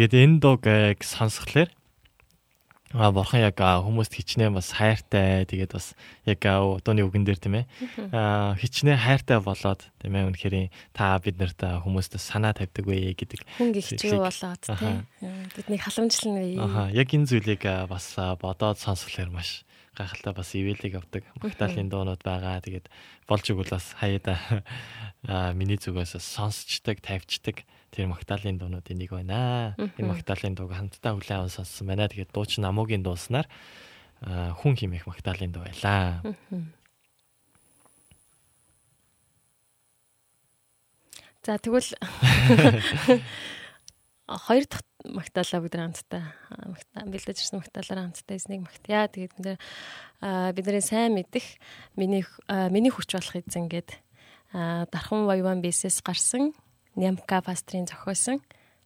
[0.00, 1.68] Тэгээд энэ дууг яг сонсхолоор
[2.96, 5.92] а бурхан яг хүмүүст хичнээн бас хайртай тэгээд бас
[6.24, 7.68] яг а, дууны үгэн дээр тийм ээ.
[8.56, 13.76] Хичнээн хайртай болоод тийм ээ үнэхээр та бид нарт хүмүүст санаа тавьдаг вэ гэдэг Хүн
[13.76, 15.04] гихч юу Зүйлийг- болоод Аха.
[15.20, 15.28] тий.
[15.52, 16.56] Биднийг халамжлна вэ?
[16.64, 16.82] Аха.
[16.96, 19.68] Яг энэ зүйлийг бас бодоод сонсхолоор маш
[20.00, 22.64] гайхалтай бас ивэлийг авдаг магтаалын дуунууд байгаа.
[22.64, 22.88] Тэгээд
[23.28, 24.64] болж игэл бас хаяада
[25.52, 27.68] миний зүгээс сонсчдаг тавьчдаг
[28.00, 29.76] тэр магтаалын дуунуудын нэг байна.
[29.76, 32.08] Энэ магтаалын дууг хамтдаа хүлээн аван сонссон байна.
[32.08, 33.44] Тэгээд дуучин намуугийн дууснаар
[34.24, 36.24] хүн химэх магтаалын дуу байлаа.
[41.44, 41.92] За тэгвэл
[44.48, 46.24] хоёр дахь магтаалаа нар хамтдаа
[47.04, 49.12] бэлдэж ирсэн магтаалаараа хамтдаа эзнийг магтъя.
[49.12, 49.60] Тэгээд бид
[50.24, 51.60] аа, бидний сайн мэдих
[52.00, 53.92] миний миний хүч болох эзэн гээд
[54.56, 56.56] аа, дархан воеван бисээс гарсан
[56.96, 58.38] Нямка пастрын зохиосон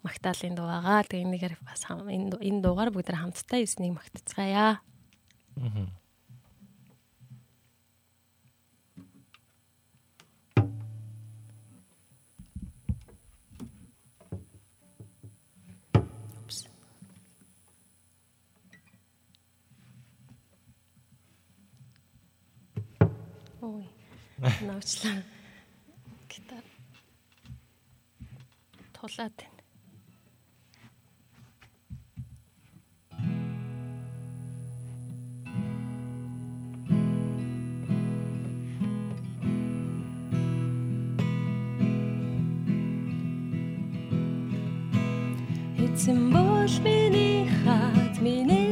[0.04, 1.02] магтаалын дуу байгаа.
[1.08, 4.80] Тэгээд энэгээр бас хам- энэ энэ дуугаар нар хамтдаа эзнийг магтцгаая.
[23.62, 23.88] Ой.
[24.66, 25.22] Наачлаа.
[29.04, 29.60] Тулаад байна.
[45.84, 48.63] Эцэн бол миний хат миний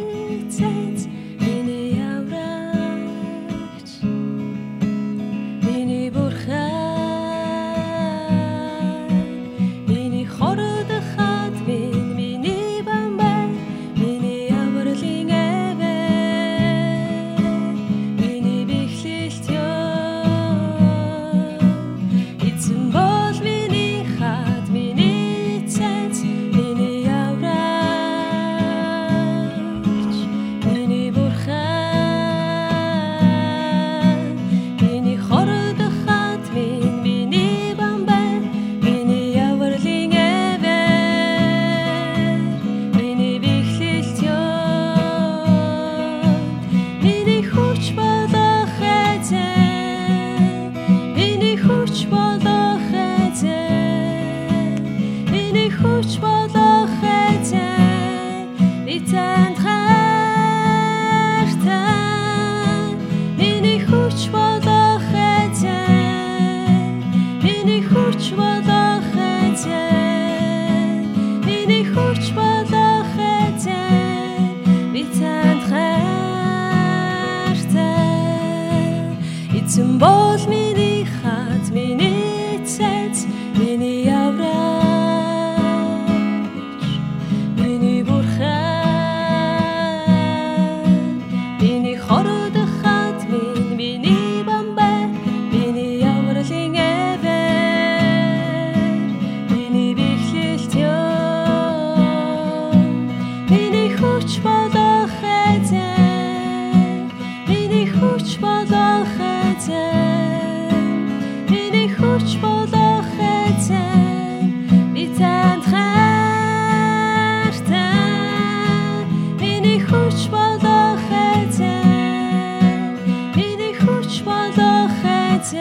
[125.42, 125.60] 见，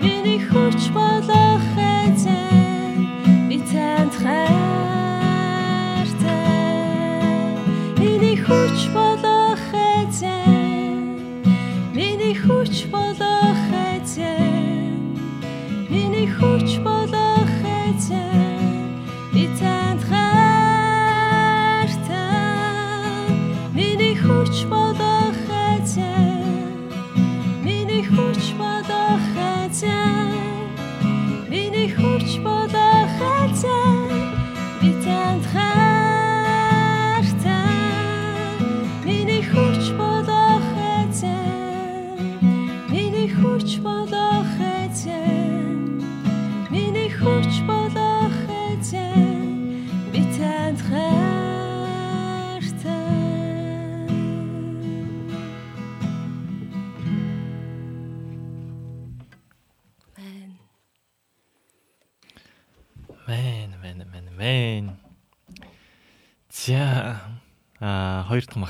[0.00, 0.55] 与你。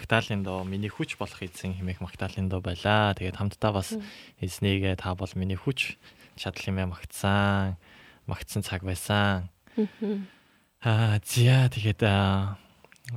[0.07, 3.11] Магтаалын доо миний хүч болох эзэн хэмээх магтаалын доо байлаа.
[3.19, 3.91] Тэгээд хамтдаа бас
[4.39, 5.99] эзнийгээ та бол миний хүч
[6.39, 7.75] чадал хэмээн магтсан.
[8.31, 9.51] Магтсан цаг байсан.
[10.79, 12.55] Аа зя тэгээд а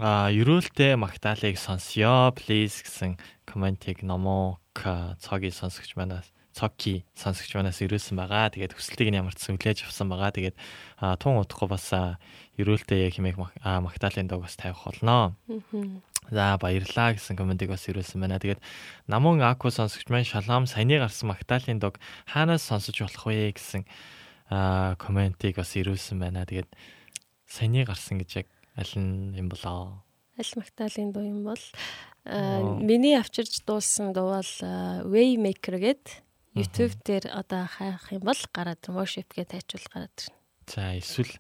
[0.02, 6.26] а ерөөлтэй магтаалыг сонсё please гэсэн комментиг номоо цогийн сонсогч манаас
[6.60, 8.52] цоки сонсогч манаас ирүүлсэн байгаа.
[8.52, 10.34] Тэгээд хүсэлтийг нь ямар ч сүлээж авсан байгаа.
[10.34, 10.58] Тэгээд
[11.22, 11.88] тун удахгүй бас
[12.60, 15.40] ерөөлтэй хэмээх магтаалын дог бас тавих болно.
[16.28, 18.38] За баярлаа гэсэн комментиг бас ирүүлсэн байна.
[18.44, 18.60] Тэгээд
[19.08, 21.98] намун аку сонсогч маань шалам саяны гарсан магтаалын дог
[22.28, 23.88] хаанаас сонсож болох вэ гэсэн
[24.52, 26.44] а, комментиг бас ирүүлсэн байна.
[26.46, 26.70] Тэгээд
[27.48, 28.48] саяны гарсан гэж яг
[28.78, 30.04] аль нь юм болоо?
[30.38, 31.64] Аль магтаалын дуу юм бол
[32.30, 32.62] Аа.
[32.62, 36.06] аа, миний авчирч дуулсан дуу бол аа, Waymaker гээд
[36.54, 38.98] YouTube дээр одоо хайх юм бол гараад ирнэ.
[38.98, 40.38] Worship гээд тайчвал гараад ирнэ.
[40.68, 41.34] За эсвэл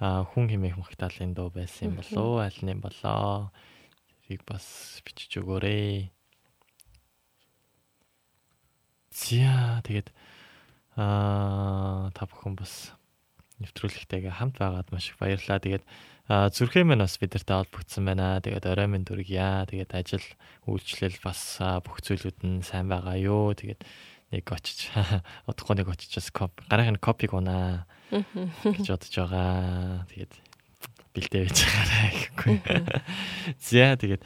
[0.00, 3.52] хүн хэмээх магтаалын дуу байсан юм болоо аль нь юм болоо
[4.32, 4.64] тэрийг бас
[5.04, 6.08] бичиж өгөөрэй.
[9.12, 10.08] За тэгээд
[10.96, 12.96] аа та бүхэн бас
[13.60, 15.60] нэвтрүүлэгтэйгээ хамт байгаад маш их баярлалаа.
[15.60, 15.84] Тэгээд
[16.48, 18.40] зүрхээ минь бас бидэртэй холбогдсон байна.
[18.40, 19.68] Тэгээд орой минь дүргийа.
[19.68, 20.24] Тэгээд ажил
[20.64, 23.52] үйлчлэл бас бүх зүйлүүд нь сайн байгаа юу.
[23.52, 23.84] Тэгээд
[24.32, 24.88] нэг очиж
[25.48, 27.84] удахгүй нэг очиж бас коп гарахын копиг унаа
[28.64, 30.08] гэж бодож байгаа.
[30.08, 30.32] Тэгээд
[31.12, 32.56] бэлдээ байж байгаарай гэхгүй.
[33.60, 34.22] За тэгээд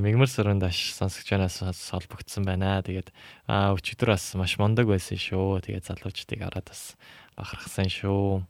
[0.00, 2.80] мигмар сүрэнд аш сонсогч банаас бас холбогдсон байна.
[2.80, 3.12] Тэгээд
[3.48, 5.60] өчигдөр бас маш мундаг байсан шүү.
[5.60, 6.96] Тэгээд залуучдыг хараад бас
[7.36, 8.44] бахархсан шүү.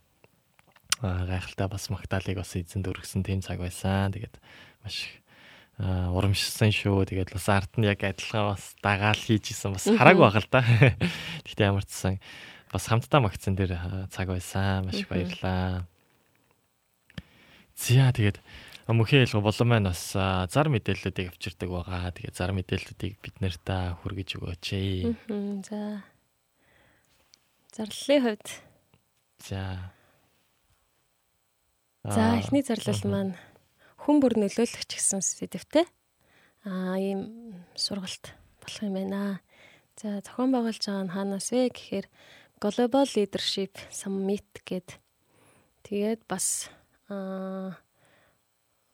[1.03, 4.15] Гайхалтай бас магтаалыг бас эзэнд өргөсөн тийм цаг байсан.
[4.15, 4.39] Тэгээд
[4.87, 5.19] маш
[5.83, 7.03] урамшсан шүү.
[7.11, 10.61] Тэгээд бас арт нь яг адилхан бас дагаал хийж исэн бас хараагүй байгаа л да.
[11.43, 12.15] Гэхдээ ямар ч сан
[12.71, 14.87] бас хамтдаа магтсан дээр цаг байсан.
[14.87, 15.83] Маш их баярлалаа.
[17.73, 18.37] Зя тэгээд
[18.87, 22.13] мөхөө ялгаа болон маань бас зар мэдээллүүдийг авчирдаг байгаа.
[22.13, 23.67] Тэгээд зар мэдээллүүдийг бид нарт
[24.03, 24.65] хүргэж өгөөч.
[25.07, 26.03] Мгм, За.
[27.73, 28.47] Зарлалын хувьд
[29.41, 29.91] За.
[32.03, 33.33] За эхний зарлал маань
[34.03, 35.87] хүн бүр нөлөөлөгч гэсэн сэдвтэй.
[36.67, 37.21] Аа ийм
[37.75, 39.39] сургалт болох юм байна.
[39.95, 42.07] За зохион байгуулж байгаа нь хаанаас вэ гэхээр
[42.59, 44.99] Global Leadership Summit гээд
[45.87, 46.67] тэгээд бас
[47.09, 47.75] аа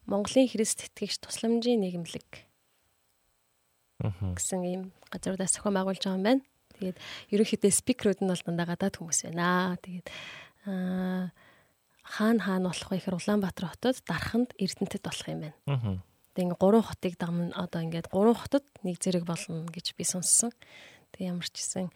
[0.09, 2.49] Монголын Христ итгэгч тусламжийн нийгэмлэг
[3.99, 6.43] гэсэн ийм газруудаас зохион байгуулж байгаа юм байна.
[6.79, 6.97] Тэгээд
[7.35, 9.75] ерөнхийдөө спикерүүд нь бол дандаа гадаад хүмүүс байна.
[9.83, 10.07] Тэгээд
[10.65, 11.35] аа
[12.09, 15.57] хаана хаана болох вэ гэхээр Улаанбаатар хотод Дарханд Эрдэнэтэд болох юм байна.
[15.67, 15.95] Мгм.
[16.33, 20.55] Тэгээд ингээ гурван хотыг дагна одоо ингээд гурван хотод нэг зэрэг болно гэж би сонссон.
[21.11, 21.91] Тэг ямар ч гэсэн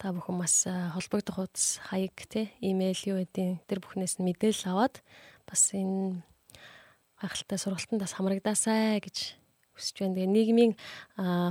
[0.00, 4.74] та бүхэн бас аа, холбогдох хуудас хаяг те имэйл юу гэдэг тэр бүхнээс нь мэдээлэл
[4.74, 5.04] аваад
[5.48, 6.22] бас энэ
[7.20, 9.38] гайхалтай сургалтандаас хамрагдаасай гэж
[9.74, 10.16] хүсэж байна.
[10.18, 10.72] Тэгээ нийгмийн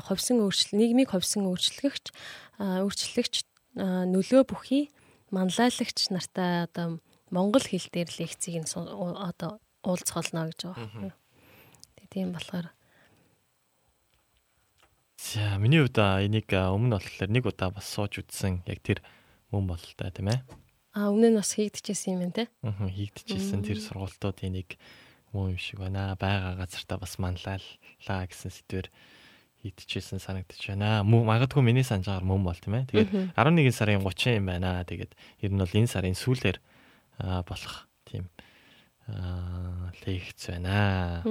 [0.08, 2.14] ховсон өөрчлөл нийгмийг ховсон өөрчлөгч
[2.60, 3.34] өөрчлөгч
[3.78, 4.94] нөлөө бүхий
[5.34, 7.00] манлайлагч нартай одоо
[7.34, 11.14] монгол хэл дээр лекцийг нь одоо уулзхолно гэж байгаа.
[11.98, 12.72] Тэг тийм болохоор
[15.18, 18.62] За миний хувьд энийг өмнө болохоор нэг удаа бас сууж үзсэн.
[18.68, 19.00] Яг тэр
[19.50, 20.44] мөн бол та тийм ээ.
[20.94, 22.44] А өмнө нь бас хийгдчихсэн юм байна те.
[22.62, 24.78] Мгм, Хийгдчихсэн тэр сургалтуудын нэг
[25.34, 26.14] мөн юм шиг байна.
[26.22, 28.88] Бага газартаа бас манлайлаа гэсэн сэдвэр
[29.66, 31.02] хийдчихсэн санагдаж байна.
[31.02, 32.88] Магадгүй миний санджаар мөн бол тийм ээ.
[32.94, 34.86] Тэгээд 11 сарын 30 юм байна.
[34.86, 36.58] Тэгээд ер нь бол энэ сарын сүүлээр
[37.50, 38.30] болох тийм
[40.06, 41.24] лекц байна.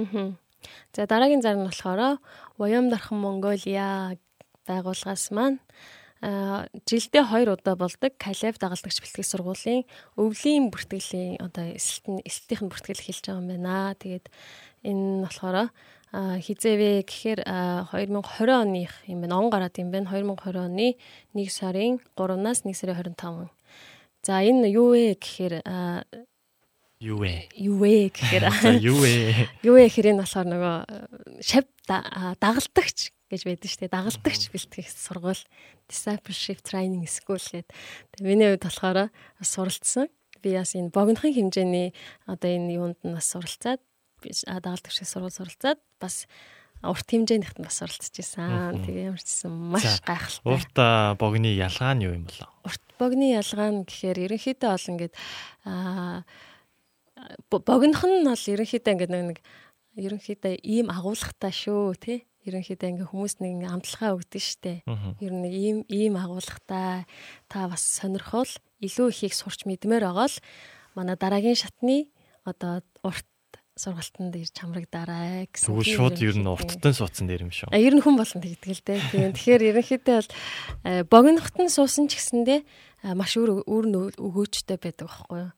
[0.91, 2.19] За дараагийн зар нь болохоор
[2.59, 4.17] Воём дархан Монголиа
[4.67, 5.59] байгууллагаас маань
[6.23, 9.83] жилдээ 2 удаа болдог Калев дагалдагч бэлтгэх сургуулийн
[10.15, 13.91] өвлийн бүртгэлийн одоо эсэлтэн эсэлтийн бүртгэл хэлж байгаа юм байна.
[13.99, 14.25] Тэгээд
[14.87, 15.67] энэ нь болохоор
[16.13, 19.35] хизээвэ гэхээр а, 2020 оных юм байна.
[19.41, 20.07] Он гараад юм байна.
[20.07, 20.95] 2020 оны
[21.35, 23.51] 1 сарын 3-наас 1 сарын 25
[24.23, 25.59] За энэ юу вэ гэхээр
[27.03, 27.51] Юу вэ?
[27.59, 28.43] юу вэ гэхээр
[28.79, 29.11] юу вэ?
[29.67, 30.75] юу вэ гэхээр энэ болохоор нөгөө
[31.43, 31.67] шав
[32.39, 33.95] дагалдагч гэж байдаг шүү дээ.
[33.97, 35.43] Дагалдагч бэлтгэх сургууль
[35.89, 37.73] discipleship training school гэдэг.
[38.13, 39.09] Тэгээ миний хувьд болохоор
[39.41, 40.07] суралцсан.
[40.45, 41.91] Би бас энэ богинохын хэмжээний
[42.29, 43.81] одоо энэ юунд нь бас суралцаад
[44.21, 46.29] дагалдагчийн сургууль суралцаад бас
[46.83, 48.75] урт хэмжээнийхт нь бас суралцж байсан.
[48.83, 50.51] Тэгээ ямар ч гэсэн маш гайхалтай.
[50.51, 50.75] Урт
[51.19, 52.51] богны ялгаа нь юу юм болоо?
[52.67, 55.13] урт богны ялгаа нь гэхээр ерөнхийдөө бол ингээд
[55.63, 56.27] аа
[57.47, 59.39] бо- богинох нь бол ерөнхийдөө ингээд нэг нэг
[59.95, 65.43] ерөнхийдөө ийм агуулгатай шүү тий ерөнхийдөө ингээд хүмүүс нэг ингээд амталгаа өгдөн штэ ер нь
[65.43, 67.07] нэг ийм ийм агуулгатай
[67.47, 68.51] та бас сонирхол
[68.83, 70.37] илүү ихийг сурч мэдмээр байгаа л
[70.95, 72.11] манай дараагийн шатны
[72.43, 73.27] одоо урт
[73.73, 75.73] сургалтанд ирж хамрагдаарай гэсэн.
[75.81, 77.73] Тийм шууд ер нь урттан суудсан дээр юм шүү.
[77.73, 78.99] А ер нь хүн болгон тэгдэг л дээ.
[79.09, 79.31] Тийм.
[79.33, 80.29] Тэгэхээр ерөнхийдөө бол
[81.09, 82.61] богинохт нь суусан ч гэсэндээ
[83.17, 85.51] маш өөр өөр өгөөчтэй байдаг байхгүй юу?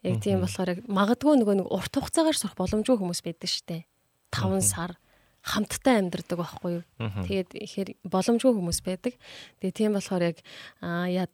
[0.00, 3.84] Яг тийм болохоор магадгүй нөгөө нэг урт хугацаагаар сурах боломжгүй хүмүүс байдаг штэ.
[4.32, 4.96] 5 сар
[5.48, 6.84] хамтдаа амьдардаг байхгүй юу?
[7.24, 9.14] Тэгээд ихээр боломжгүй хүмүүс байдаг.
[9.64, 10.38] Тэгээ тийм болохоор яг
[10.76, 11.26] яа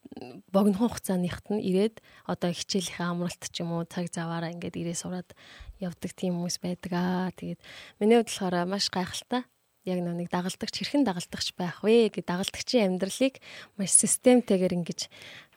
[0.54, 1.98] богино хугацааныхт нь ирээд
[2.30, 5.34] одоо хичээлийнхээ амралт ч юм уу цаг заваараа ингээд ирээ сураад
[5.82, 7.34] явдаг тийм хүмүүс байдаг аа.
[7.34, 7.60] Тэгээд
[7.98, 9.42] миний хувьд болохоор маш гайхалтай.
[9.84, 13.36] Яг нэг дагалдагч хэрхэн дагалдагч байх вэ гэдэг дагалдагчийн амьдралыг
[13.76, 15.10] маш системтэйгээр ингэж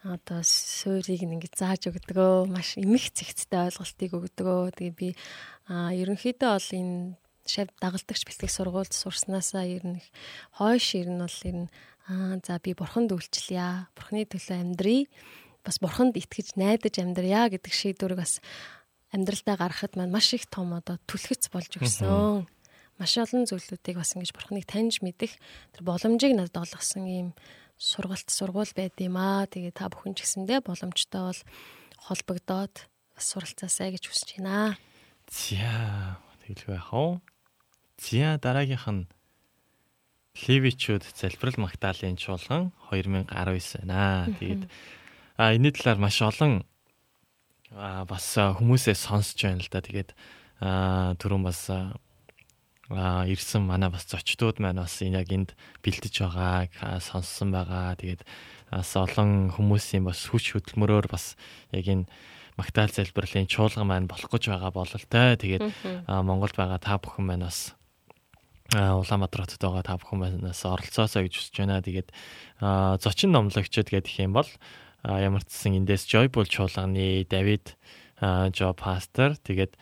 [0.03, 5.09] одоо суурийг ингэж зааж өгдөгөө маш эмх зэгцтэй ойлголтыг өгдөгөө тэгээ би
[5.71, 7.15] ерөнхийдөө бол энэ
[7.49, 10.03] шав дагалдагч бэлтгэх сургуульд сурснаасаа ер нь
[10.55, 11.69] хойш ер нь бол ер нь
[12.07, 15.09] аа за би бурханд үйлчлэе бурхны төлөө амьдрий
[15.65, 18.39] бас бурханд итгэж найдаж амьдрья гэдэг шийдвэрийг бас
[19.11, 22.47] амьдралдаа гаргахад маань маш их том одоо түлхэц болж өгсөн
[22.97, 25.35] маш олон зүйлүүдийг бас ингэж бурхныг таньж мэдэх
[25.75, 27.29] тэр боломжийг надад олгосон ийм
[27.77, 29.45] сургалт сургууль байд юм аа.
[29.45, 31.41] Тэгээ та бүхэн ч гэсэндээ боломжтой бол
[32.09, 32.75] холбогдоод
[33.17, 34.81] суралцаасай гэж хүсэж байна.
[35.29, 37.21] За тэгэлгүй яах вэ?
[37.97, 39.09] За дараагийнх нь
[40.37, 43.25] Ливичүүд залбирал магтаалын чуулган 2019
[43.89, 44.29] байна.
[44.37, 44.69] Тэгээд
[45.37, 46.61] а энэ талаар маш олон
[47.73, 49.81] а бас хүмүүсээ сонсч байна л да.
[49.81, 50.13] Тэгээд
[50.61, 55.49] а түрүүн бас а ирсэн манай бас зочдууд маань бас энэ яг энд
[55.81, 57.97] бэлтэж байгааг сонссон байгаа.
[57.97, 58.21] Тэгээд
[58.69, 61.33] бас олон хүмүүсийн бас хүч хөдөлмөрөөр бас
[61.73, 62.05] яг энэ
[62.61, 65.33] магтаал залбирлын чуулган маань болох гэж байгаа бололтой.
[65.33, 65.65] Тэгээд
[66.07, 67.76] Монголд байгаа та бүхэн маань бас
[68.75, 71.79] Улаанбаатар хотод байгаа та бүхэн манаас оролцоосоо гэж хүсэж байна.
[71.79, 72.11] Тэгээд
[72.99, 74.49] зочин номлогчд гэдэг юм бол
[75.07, 77.79] ямар ч гэсэн эндээс Joyful чуулганы Давид
[78.19, 79.79] Жо пастор тэгээд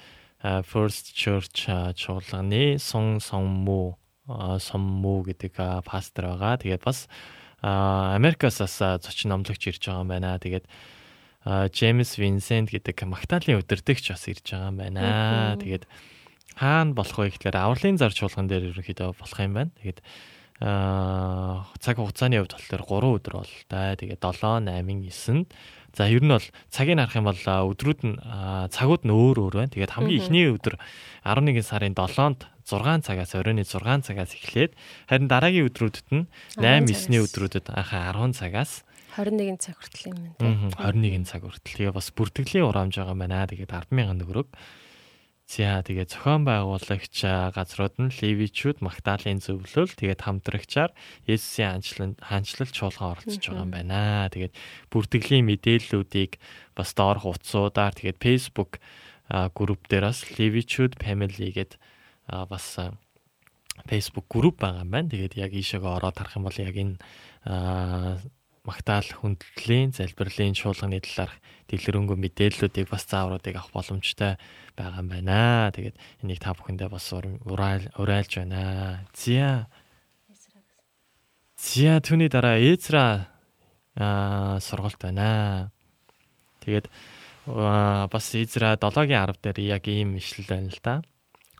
[0.69, 1.65] First Church
[1.97, 3.97] чуулганы Сун Сомму
[4.29, 6.61] а, Сомму гэдэг пастор байгаа.
[6.61, 7.09] Тэгээд бас
[7.65, 10.37] Америкаас бас зочин номлогч ирж байгаа юм байна.
[10.37, 10.69] Тэгээд
[11.73, 15.57] Джеймс Винсент гэдэг магтаалын өдөртөгч бас ирж байгаа юм байна.
[15.57, 15.89] Тэгээд
[16.55, 19.71] хаана болох вэ гэхээр авралын зар чуулган дээр ерөнхийдөө болох юм байна.
[19.79, 19.99] Тэгээд
[20.63, 23.95] аа цаг хугацааны хувьд болохоор 3 өдөр бол та.
[23.99, 25.51] Тэгээд 7, 8, 9-нд
[25.95, 28.15] за ер нь бол цагийг харах юм бол өдрүүд нь
[28.71, 29.73] цагууд нь өөр өөр байна.
[29.75, 30.79] Тэгээд хамгийн ихний өдөр
[31.27, 34.73] 11 сарын 7-нд 6 цагаас оройн 6 цагаас эхлээд
[35.11, 36.25] харин дараагийн өдрүүдэд нь
[36.57, 40.35] 8, 9-ний өдрүүдэд анхаа 10 цагаас 21 цаг хүртэл юм байна.
[40.43, 41.87] Мгм, 21 цаг хүртэл.
[41.87, 43.47] Тэгээ бас бүртгэлийн урамж байгаа юм байна.
[43.47, 44.47] Тэгээд 100000 төгрөг.
[45.45, 47.21] За тэгээ зохион байгуулагч
[47.53, 50.89] газрууд нь Левичүүд Магдалины зөвлөл тэгээд хамтрагчаар
[51.29, 54.25] Есүсийн хаанчлал хаанчлал чуулган оролцож байгаа юм байна.
[54.33, 54.57] Тэгээд
[54.89, 56.41] бүртгэлийн мэдээллүүдийг
[56.73, 58.81] бас доорх утсуудаар тэгээд Facebook
[59.29, 61.77] групп дээр бас Levичүүд family гэд
[62.25, 62.65] бас
[63.85, 65.13] Facebook групп байгаа юм байна.
[65.13, 66.97] Тэгээд яг ийшээгээ ороод харах юм бол яг энэ
[68.65, 71.37] магтаал хүндлийн залбирлын чуулганы талаарх
[71.69, 74.37] дэлгэрэнгүй мэдээллүүдийг бас заавруудыг авах боломжтой
[74.77, 75.71] байгаа юм байна.
[75.73, 79.05] Тэгээд энийг та бүхэндээ бас ур- урайл урайлж байна.
[79.13, 79.69] Зя.
[81.57, 83.29] Зя түүний дараа Эзра
[83.97, 85.71] аа сургалт байна.
[86.65, 86.89] Тэгээд
[87.45, 91.01] бас Эзра 7-гийн 10 дээр яг ийм ишлэл байна л да.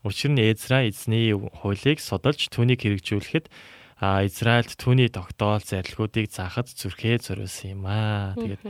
[0.06, 3.50] Учир нь Эзра эзний хуулийг судалж түүнийг хэрэгжүүлэхэд
[3.96, 8.36] Израильд түүний тогтоол зарилгуудыг заахад зүрхээ зориулсан юм аа.
[8.36, 8.64] Тэгээд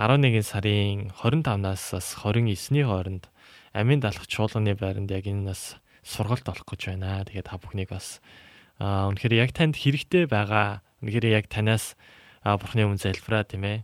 [0.00, 3.28] 11 сарын 25-наас бас 29-ний хооронд
[3.76, 7.28] амийн далах чуулганы байранд яг энэ бас сургалт олох гэж байна.
[7.28, 8.24] Тэгээд та бүхнийг бас
[8.80, 10.80] үнэхээр яг танд хэрэгтэй байгаа.
[11.04, 11.92] Үнэхээр яг танаас
[12.40, 13.78] аа бурхны өмнө залбираа тийм ээ.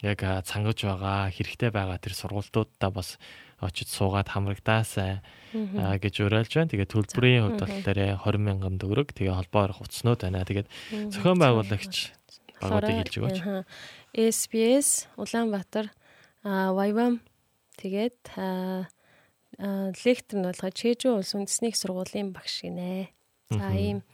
[0.00, 3.20] Яг цангаж байгаа хэрэгтэй байгаа тэр сургалтуудаа бас
[3.60, 6.72] очиж суугаад хамрагдаасай аа, гэж уриалж байна.
[6.72, 10.46] Тэгээд төлбөрийн хувьд болохоор 20 мянган төгрөг тэгээ холбоо орох утаснууд байна.
[10.46, 10.68] Тэгээд
[11.14, 11.94] зохион байгуулагч
[12.58, 13.38] багуудыг хэлж өгөөч.
[14.14, 15.90] SBS Улаанбаатар
[16.44, 17.24] Аа Вайвам
[17.80, 18.36] тэгээд
[20.04, 23.08] лектор нь болгоо Чэжүү улс үндэсний сургуулийн багш гинэ.
[23.48, 24.04] За ийм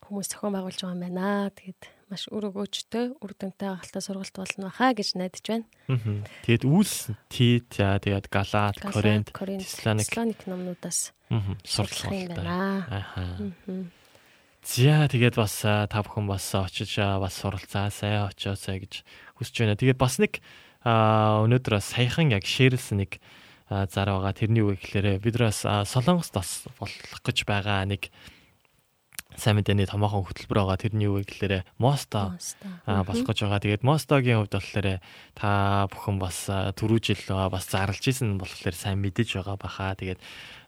[0.00, 1.52] хүмүүс зохион байгуулж байгаа юм байна.
[1.52, 5.66] Тэгээд маш үр өгөөжтэй, үр дүнтэй галтаа сургалт болно баха гэж найдаж байна.
[6.42, 11.14] Тэгээд үүс Тит тэгээд Галат, Коринт, Теслоник номнуудаас
[11.62, 12.82] сурчлах юм байна.
[12.90, 13.38] Аха.
[14.66, 19.06] За тэгээд бас та бүхэн бас очиж бас суралцаасай очоосай гэж
[19.38, 19.78] хүсэж байна.
[19.78, 20.42] Тэгээд бас нэг
[20.84, 23.22] өнөөдөр саяхан яг шеэрлсэн нэг
[23.70, 24.34] зар байгаа.
[24.34, 28.10] Тэрний үг гэхээр бид бас Солонгост бас болох гэж байгаа нэг
[29.36, 30.78] сайн мэдээний томоохон хөтөлбөр байгаа.
[30.80, 32.34] Тэрний юу вэ гэхээр Мосто
[32.86, 33.60] болох гэж байгаа.
[33.62, 34.88] Тэгээд Мостогийн хувьд болохоор
[35.38, 35.50] та
[35.90, 39.94] бүхэн бас түрүү жил бас зарлж исэн болохоор сайн мэдэж байгаа баха.
[39.94, 40.20] Тэгээд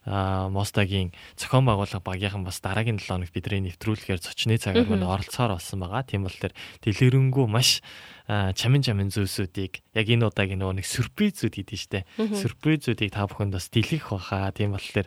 [0.02, 5.78] Мостогийн зохион байгуулах багийнхан бас дараагийн 7 хоногт бидний нэвтрүүлгээр зочны цагаар мань оролцоор болсон
[5.78, 6.02] байгаа.
[6.02, 6.50] Тийм болохоор
[6.82, 7.86] дэлгэрэнгүй маш
[8.26, 12.02] чамин чамин зүйлсүүдийг яг энэ удаагийн нөгөө нэг сюрпризүүд нь штэ.
[12.18, 14.50] Сюрпризүүдийг та бүхэнд бас дэлгэх баха.
[14.50, 15.06] Тийм болохоор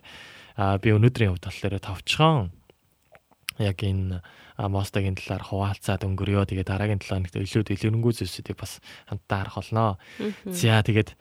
[0.79, 2.55] би өнөөдрийн хувьд болохоор товчхон
[3.59, 4.21] яг энэ
[4.57, 6.49] мостагийн талаар хуваалцаад өнгөрөө.
[6.51, 8.79] Тэгээ дараагийн 7 хоногт илүү дэлгэрэнгүй зүйлсүүдийг бас
[9.09, 9.85] хамтдаа харах болно.
[10.45, 11.15] За тэгээд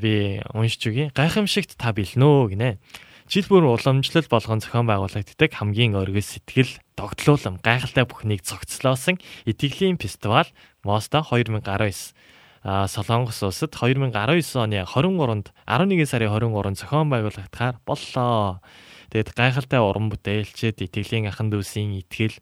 [0.00, 1.08] би уншиж үгий.
[1.12, 2.78] Гайхамшигт та билнөө гинэ.
[3.26, 10.46] Жил бүр уламжлал болгон зохион байгуулагддаг хамгийн өргөс сэтгэл тогтлуулам гайхалтай бүхнийг цогцлоосон итгэлийн фестивал
[10.86, 12.14] Моста 2019
[12.66, 14.14] Солонгос улсад 2019
[14.62, 18.62] оны 23-нд 11 сарын 23-нд зохион байгуулагдахаар боллоо.
[19.12, 22.38] Тэгэд гайхалтай уран бүтээлчэд итгэлийн ахан дүүсийн итгэл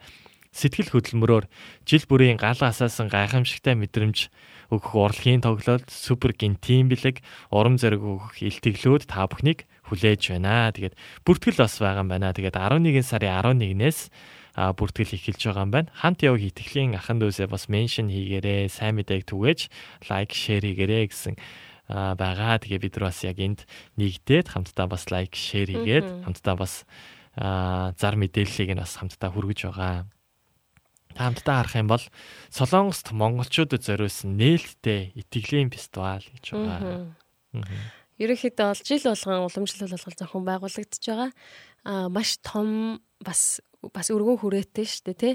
[0.55, 1.45] сэтгэл хөдлөмрөөр
[1.83, 4.31] жил бүрийн гал асаасан гайхамшигтай мэдрэмж
[4.71, 7.21] өгөх урлагийн тоглолт, супер гинтим бэлэг,
[7.51, 10.71] урам зориг өгөх илтгэлүүд та бүхнийг хүлээж байна.
[10.73, 10.95] Тэгээд
[11.27, 12.33] бүртгэл бас байгаа юм байна.
[12.33, 14.09] Тэгээд 11 сарын 11-ээс
[14.55, 15.93] а бүртгэл эхэлж байгаа юм байна.
[15.99, 19.61] Хамт явах итгэлийн ахан дүүсээ бас меншн хийгээрэй, сайн мэдээг түгээж
[20.09, 21.35] лайк, шеэр хийгээрэй гэсэн
[21.89, 22.61] байгаа.
[22.61, 23.61] Тэгээ бид нар бас яг энд
[24.01, 26.89] нэгдээд хамтдаа бас лайк, шеэр хийгээд хамтдаа бас
[27.37, 30.09] зар мэдээллийг нь бас хамтдаа хүргэж байгаа.
[31.15, 32.05] Хамтдаа харах юм бол
[32.51, 37.15] Солонгост монголчуудад зориулсан нээлттэй итгэлийн фестивал гэж байгаа.
[38.19, 41.31] Ерөнхийдөө бол жил болгон уламжлал болгол зохион байгуулагдаж байгаа.
[41.87, 43.61] Аа маш том бас
[43.95, 45.35] бас өргөн хүрээтэй шүү дээ тий.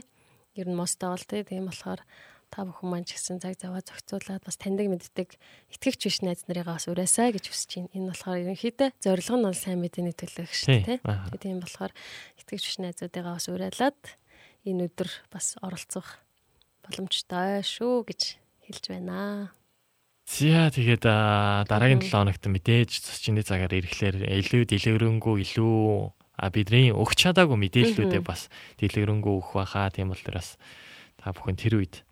[0.56, 1.44] Ер нь мостоо бол тий.
[1.44, 2.04] Тийм болохоор
[2.50, 5.38] та бүхэн маань ч гэсэн цаг заваа зохицуулаад бас таньдаг мэддэг
[5.74, 7.94] итгэгч биш найз нарыгаа бас ураасаа гэж хүсэж байна.
[7.94, 11.00] Энэ болохоор ерөнхийдөө зорилго нь бол сайн мэдээний төлөөх шүү дээ.
[11.06, 11.94] Тэгээ тийм болохоор
[12.42, 14.02] итгэгч биш найзуудыгаа бас уриалаад
[14.66, 16.18] энэ өдөр бас оролцох
[16.84, 18.22] боломжтой шүү гэж
[18.66, 19.54] хэлж байна.
[20.30, 21.06] Зя тэгээд
[21.66, 26.14] дараагийн 7 хоногт мэдээж зочны цагаар ирэхлээр илүү дэлгэрэнгүй илүү
[26.54, 28.48] бидний өгч чадаагүй мэдээллүүдээ бас
[28.78, 30.56] дэлгэрэнгүй өгөх байхаа тийм бол бас
[31.18, 32.06] та бүхэн тэр үед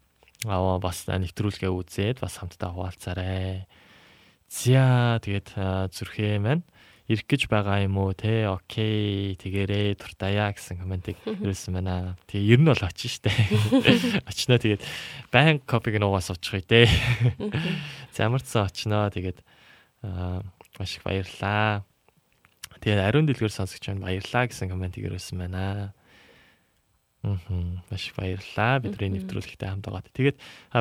[0.45, 3.65] аваа бас нэвтрүүлгээ үзээд бас хамтдаа хуваалцаарай.
[4.51, 5.57] За тэгээд
[5.89, 6.61] зүрхээ маань
[7.07, 12.19] ирэх гэж байгаа юм уу те окей тэгэрээ туртаяа гэсэн комментиг ирүүлсэн байна.
[12.27, 13.31] Тэгээ ер нь бол очин штэ.
[14.29, 14.83] Очноо тэгээд
[15.31, 16.81] банк копиг нугаас очих үү те.
[18.11, 19.39] Замарцсан очноо тэгээд
[20.03, 21.87] маш их баярлаа.
[22.83, 25.96] Тэгээд ариун дэлгэр сонсогч байна баярлаа гэсэн комментиг ирүүлсэн байна.
[27.27, 28.79] Аа маш баярлалаа.
[28.79, 30.15] Бидний нэвтрүүлэгтээ хамт байгаа.
[30.15, 30.37] Тэгээд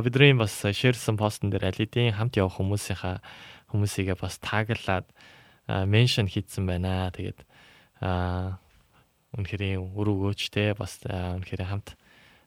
[0.06, 3.18] бидний бас шеэрсэн постн дээр алидийн хамт явах хүмүүсийнхаа
[3.74, 5.10] хүмүүсийгээ бас таглаад
[5.66, 7.10] меншн хийсэн байна.
[7.10, 7.42] Тэгээд
[7.98, 8.62] аа
[9.34, 11.98] үнэхээр өр өгөөчтэй бас үнэхээр хамт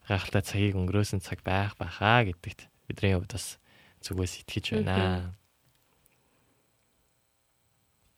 [0.07, 3.59] гайхалтай цагийг өнгөрөөсөн цаг байх байхаа гэдэгт бидний хувьд бас
[4.01, 5.35] зүгээс итгэж байна.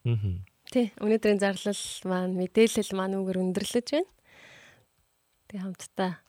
[0.06, 0.46] Мм.
[0.72, 4.10] Тэ өнөөдрийн зарлал маань мэдээлэл маань үгээр өндөрлөж байна.
[5.52, 6.24] Тэг хамтдаа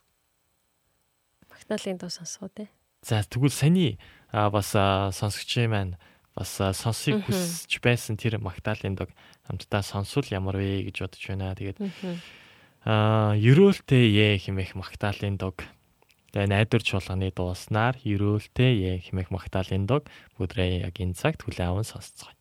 [1.46, 2.66] Магдалины дуу сонсгоо те.
[3.06, 4.02] За тэгвэл саний
[4.34, 5.94] бас сонсогчийн маань
[6.34, 9.14] бас сонсыг хүсэж байсан тэр Магдалины дог
[9.46, 11.54] хамтдаа сонсвол ямар вэ гэж бодож байна.
[11.54, 11.78] Тэгээд
[12.82, 15.62] аа ерөөлтэй ээ хэмээх Магдалины дог
[16.34, 21.86] Тэгээ найдвар чуулганы дууснаар ерөөлтэй ээ хэмээх Магдалины дог бүгдрээ яг энэ цагт хүлээн аван
[21.86, 22.34] сонсцгоо.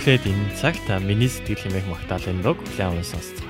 [0.00, 3.49] Үргэлжлүүлээд энэ цагт миний сэтгэл хэмээх магтаалын дог хүлээн аван сонсцгоо.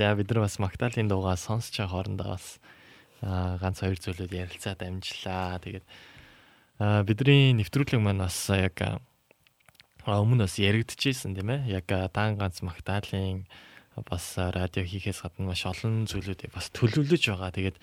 [0.00, 2.56] За бид нар бас Магдалины дуугаа сонсч байгаа хоорондоо бас
[3.20, 5.60] ганц хоёр зүйлүүд ярилцаад амжлаа.
[5.60, 5.84] Тэгээд
[7.04, 8.80] бидний нэвтрүүлэг маань бас яг
[10.08, 11.84] өмнө бас яригдчихсэн тийм ээ.
[11.84, 13.44] Яг даан ганц Магдалины
[14.08, 17.52] бас радио хийхээс гадна маш олон зүйлүүдийг бас төлөвлөж байгаа.
[17.52, 17.76] Тэгээд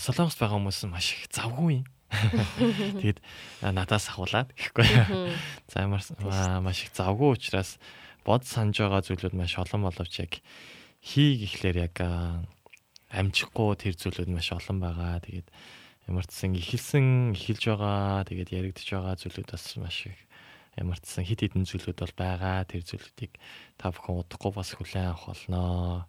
[0.00, 1.84] Солонгост байгаа хүмүүс маш их завгүй.
[3.04, 3.20] Тэгээд
[3.76, 4.88] надаас ахуулаад гэхгүй.
[5.68, 6.00] За ямар
[6.64, 7.76] маш их завгүй учраас
[8.24, 10.40] бод санаж байгаа зүйлүүд маш олон боловч яг
[11.08, 11.96] хий гэхлээр яг
[13.08, 15.24] амжихгүй тэр зүйлүүд маш олон байгаа.
[15.24, 15.48] Тэгээд
[16.04, 18.28] ямар ч сан эхэлсэн эхэлж байгаа.
[18.28, 20.20] Тэгээд яригдж байгаа зүйлүүд бас маш их
[20.76, 22.68] ямар ч сан хит хитэн зүйлүүд бол байгаа.
[22.68, 23.32] Тэр зүйлүүдийг
[23.80, 26.04] та бүхэн удахгүй бас хүлээн авах болноо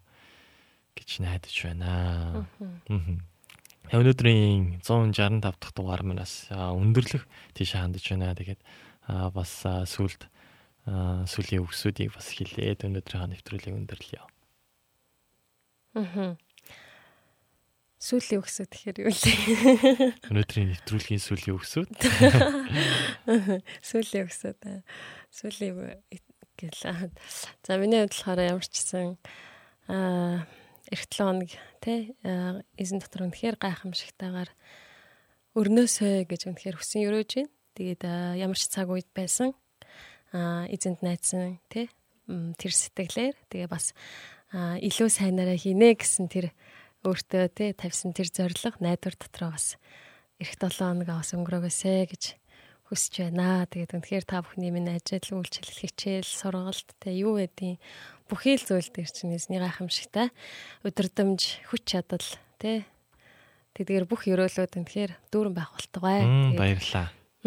[0.92, 2.44] гэж найдаж байна.
[3.88, 7.24] Өнөөдрийн 165 дахь дугаар манаас өндөрлөх
[7.56, 8.36] тийш хандж байна.
[8.36, 8.60] Тэгээд
[9.32, 10.28] бас сүлд
[10.84, 14.24] сүлийн өгсүүдийг бас хилээд өнөөдрийн нэвтрүүлгийг өндөрлөё.
[15.94, 16.36] Аа.
[18.00, 20.32] Сүүлийн өксөд тэгэхээр юу вэ?
[20.32, 21.92] Өнөөдрийн нэвтрүүлгийн сүүлийн өксөд.
[23.88, 24.56] Сүүлийн өксөд.
[25.28, 26.00] Сүүлийн
[26.56, 27.12] гэл.
[27.60, 29.20] За миний хувьд болохоор ямар ч гэсэн
[29.92, 30.48] аа
[30.88, 31.52] эх 7 хоног
[31.84, 32.16] тий
[32.80, 34.50] эзэн дотор үнэхээр гайхамшигтайгаар
[35.56, 37.52] өрнөөсөө гэж үнэхээр хүсэн өрөөж байна.
[37.76, 38.02] Тэгээд
[38.40, 39.52] ямар ч цаг үед байсан
[40.32, 41.88] аа эзэнд найцсан тий
[42.28, 43.92] тэр сэтгэлээр тэгээ бас
[44.54, 46.50] илүү сайнараа хийнэ гэсэн тэр
[47.06, 49.78] өөртөө тий тавьсан тэр зориг найдвар дотроо бас
[50.42, 52.22] эх 7 хоног бас өнгөрөөгөөсэй гэж
[52.90, 53.66] хүсэж байна.
[53.70, 57.78] Тэгээд үнэхээр та бүхний минь ажил, үйлчлэл, хичээл, сургалт тэ юу гэдгийг
[58.26, 60.34] бүхий л зүйл дээр чинь эзний гайхамшигтай
[60.82, 62.26] өдөрдөмж, хүч чадал
[62.58, 62.82] тэ
[63.70, 66.26] Тэдгээр бүх өрөөлөд үнэхээр дүүрэн байх болтугай.
[66.58, 67.14] Баярлалаа.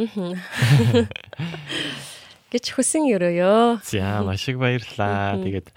[2.50, 3.84] гэж хүсэн өрөөё.
[3.84, 5.36] За маш их баярлалаа.
[5.44, 5.68] Тэгээд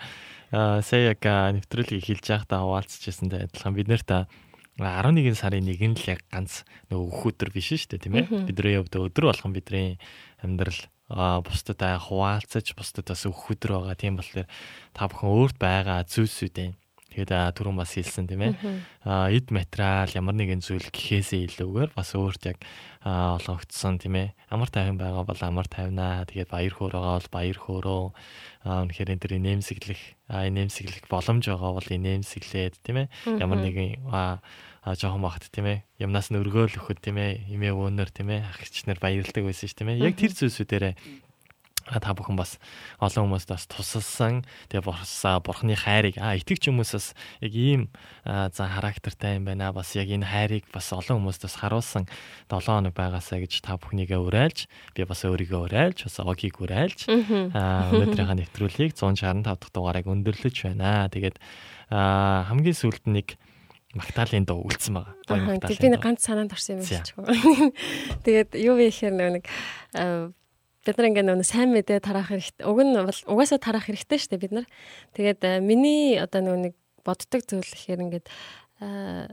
[0.50, 4.10] сая яг нэвтрүүлгийг хэлж байхдаа хуваалцчихсантай адилхан бид нарт
[4.76, 8.26] 11 сарын 1 нь л яг ганц нөгөө өдөр биш шүү дээ тийм ээ.
[8.44, 9.96] Бидний хувьд өдөр болгон бидний
[10.44, 13.96] амьдрал бусдад хуваалцаж бусдад бас өөх өдөр байгаа.
[13.96, 14.44] Тийм болохоор
[14.92, 16.76] та бүхэн өөрт байгаа зүйлсүүдээ
[17.16, 18.52] Тэгээд түрүүн бас хэлсэн тийм ээ.
[19.08, 22.60] Аа эд материал ямар нэгэн зүйл гэхээсээ илүүгээр бас өөрт яг
[23.08, 24.28] олгогдсон тийм ээ.
[24.52, 26.28] Амар тайван байгаа бол амар тайвнаа.
[26.28, 28.04] Тэгээд баяр хөөр байгаа бол баяр хөөрөө.
[28.68, 33.08] Аа үнэхээр энэ төр нэмсэглэх аа нэмсэглэх боломж байгаа бол нэмсэглээд тийм ээ.
[33.40, 34.44] Ямар нэгэн аа
[34.94, 35.78] жоохон багт тийм ээ.
[35.98, 37.50] Ямнаас нь өргөөл өгөхөд тийм ээ.
[37.50, 38.46] Имээ өөнөр тийм ээ.
[38.54, 40.04] Ахичнэр баярлдаг байсан ш тийм ээ.
[40.04, 40.94] Яг тэр зүйлсүүдээрээ
[41.86, 42.58] та бүхэн бас
[42.98, 44.42] олон хүмүүст бас тусалсан.
[44.66, 46.18] Тэгээ борсаа бурхны хайрыг.
[46.18, 47.14] А итгэж хүмүүсээс
[47.46, 47.82] яг ийм
[48.26, 49.70] за характертай юм байна.
[49.70, 52.10] Бас яг энэ хайрыг бас олон хүмүүст бас харуулсан
[52.50, 54.66] 7 хоног байгаасаа гэж та бүхнийгээ уриалж
[54.98, 61.06] би бас өөрийгөө уриалж бас огийг уриалж өнөөдрийнхээ нэвтрүүлгийг 165 дахь дугаарыг өндөрлөж байна.
[61.06, 61.38] Тэгээд
[61.90, 63.38] хамгийн сүүлд нэг
[63.96, 65.56] Магдалины дуу үлдсэн байгаа.
[65.56, 67.16] Тэгээд би нэг ганц санаанд орсон юм байна ч.
[68.28, 69.48] Тэгээд юу вэ гэхээр нэг
[70.86, 72.62] бид нар ингээ нөгөө сайн мэдээ тараах хэрэгтэй.
[72.62, 74.66] Уг нь бол угаасаа тараах хэрэгтэй шүү дээ бид нар.
[75.18, 78.26] Тэгээд э, миний одоо нөгөө нэг боддог зүйл ихээр ингээд
[78.80, 79.26] э,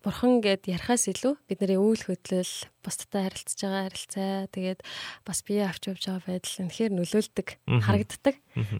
[0.00, 4.80] бурхан гэд ярахаас илүү бидний үйл хөдлөл бусдтай харилцаж байгаа харилцаа тэгээд
[5.28, 7.48] бас бие авч явж байгаа байдал үнэхээр нөлөөлдөг
[7.84, 8.36] харагддаг.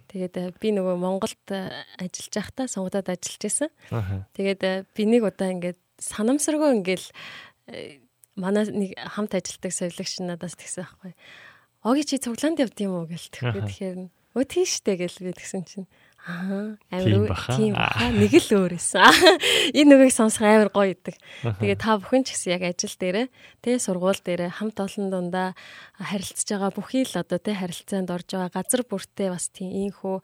[0.09, 1.47] Тэгээд э, би нөгөө Монголд
[2.01, 3.69] ажиллаж байхдаа сонгодод ажиллаж байсан.
[4.33, 7.09] Тэгээд би нэг удаа ингээд санамсаргүй ингээл
[8.41, 11.13] манай нэг хамт ажилладаг совилогч надаас тэгсэн байхгүй
[11.81, 13.41] Оги чи цуглаанд явд юм уу гэлт.
[13.41, 15.89] Тэгэхээр өө тийштэй гэл би тэгсэн чинь.
[16.29, 18.13] Аа амар тийм баха.
[18.13, 19.01] нэг л өөр эсэн.
[19.73, 21.17] Энэ нүгийг сонсох амар гоё идэг.
[21.41, 23.27] Тэгээ та бүхэн ч гэсэн яг ажил дээрээ
[23.65, 25.57] тэ сургууль дээрээ хамт олон дундаа
[25.97, 30.21] харилцаж байгаа бүхий л одоо тэ харилцаанд орж байгаа газар бүртээ бас тийм ийхүү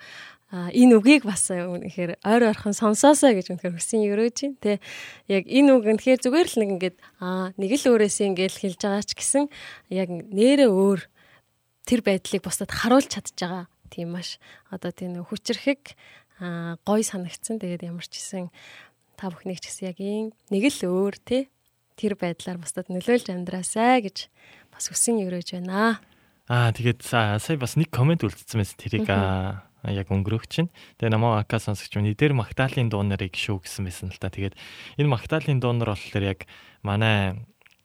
[0.53, 4.85] энэ үгийг бас үнэхээр ойр ойрхон сонсоосоо гэж үнэхээр хүсэн өрөөж чинь тэ.
[5.33, 9.01] Яг энэ үг үнэхээр зүгээр л нэг ингээд аа нэг л өөрөөсөө ингээд хэлж байгаа
[9.09, 9.49] ч гэсэн
[9.89, 11.01] яг нэрээ өөр
[11.87, 13.65] тэр байдлыг бусдад харуулж чадж байгаа.
[13.89, 15.95] Тийм маш одоо тийм хүчрэхэг
[16.85, 17.63] гой санагдсан.
[17.63, 18.51] Тэгээд ямар ч гэсэн
[19.15, 19.99] та бүхнийг ч гэсэн яг
[20.51, 21.49] нэг л өөр тий
[21.97, 24.29] тэр байдлаар бусдад нөлөөлж амьдраасай гэж
[24.75, 26.03] бас хүсэн өрөөж байна.
[26.51, 30.69] Аа тэгээд сая бас нэг комент үлдсэн байсан тэрийг яг өнгөрөх чинь.
[30.99, 34.29] Тэгээ намаа ака сонсогч минь дээр Магдалины дуу нарыг шүү гэсэн байсан л та.
[34.29, 34.59] Тэгээд
[34.99, 36.45] энэ Магдалины дуу нар болохоор яг
[36.83, 37.39] манай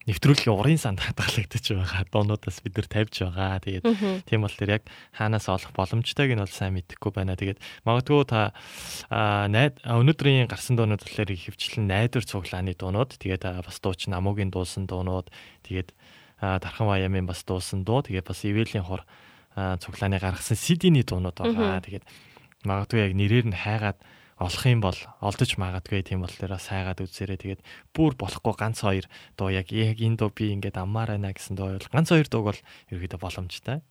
[0.09, 3.61] нэвтрүүлгийн урын санд хадгалагдаж байгаа дуунуудаас бид нар тавьж байгаа.
[3.61, 3.85] Тэгээд
[4.25, 4.83] тийм бол тэр яг
[5.13, 7.37] хаанаас олох боломжтойг нь бол сайн мэдэхгүй байна.
[7.37, 8.53] Тэгээд магадгүй та
[9.13, 15.29] найд өнөөдрийн гарсан дуунууд болохоор хөвчлэн найдвар цуглааны дуунууд тэгээд бас дууч намуугийн дуусан дуунууд
[15.69, 15.93] тэгээд
[16.41, 19.05] дархан баямын бас дуусан дуу тэгээд бас ивэлийн хор
[19.53, 21.85] цуглааны гаргасан CD-ний дуунууд байгаа.
[21.85, 22.05] Тэгээд
[22.65, 24.01] магадгүй яг нэрээр нь хайгаад
[24.41, 27.37] олох юм бол олдож магадгүй тийм болохоор сайгаад үзээрэй.
[27.37, 27.61] Тэгээд
[27.93, 29.05] бүр болохгүй ганц хоёр
[29.37, 32.45] дуу яг яг энэ дуу би ингээд аммаар байна гэсэн дуу бол ганц хоёр дууг
[32.49, 33.85] бол ерөөдөө боломжтой.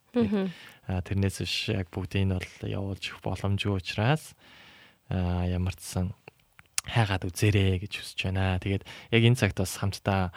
[0.91, 4.35] Аа тэрнээс биш яг бүгдийг нь бол явуулж өгөх боломжгүй учраас
[5.07, 6.19] аа ямар ч сан
[6.83, 8.59] хайгаад үзээрэй гэж хүсэж байна.
[8.59, 8.83] Тэгээд
[9.15, 10.35] яг энэ цагт бас хамтдаа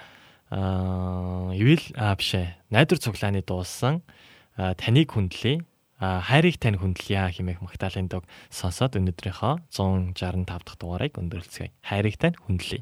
[0.53, 4.05] аа ивэл аа бишээ найдвар цуглааны дуусан
[4.53, 5.57] таныг хүндлээ
[5.99, 11.71] хайрыг тань хүндлэе хэмээх Магдалины дог сонсоод өнөөдрийнхөө 165 дахь дугаарыг өндөрлөцгөөе.
[11.83, 12.81] Хайрыг тань хүндлэе.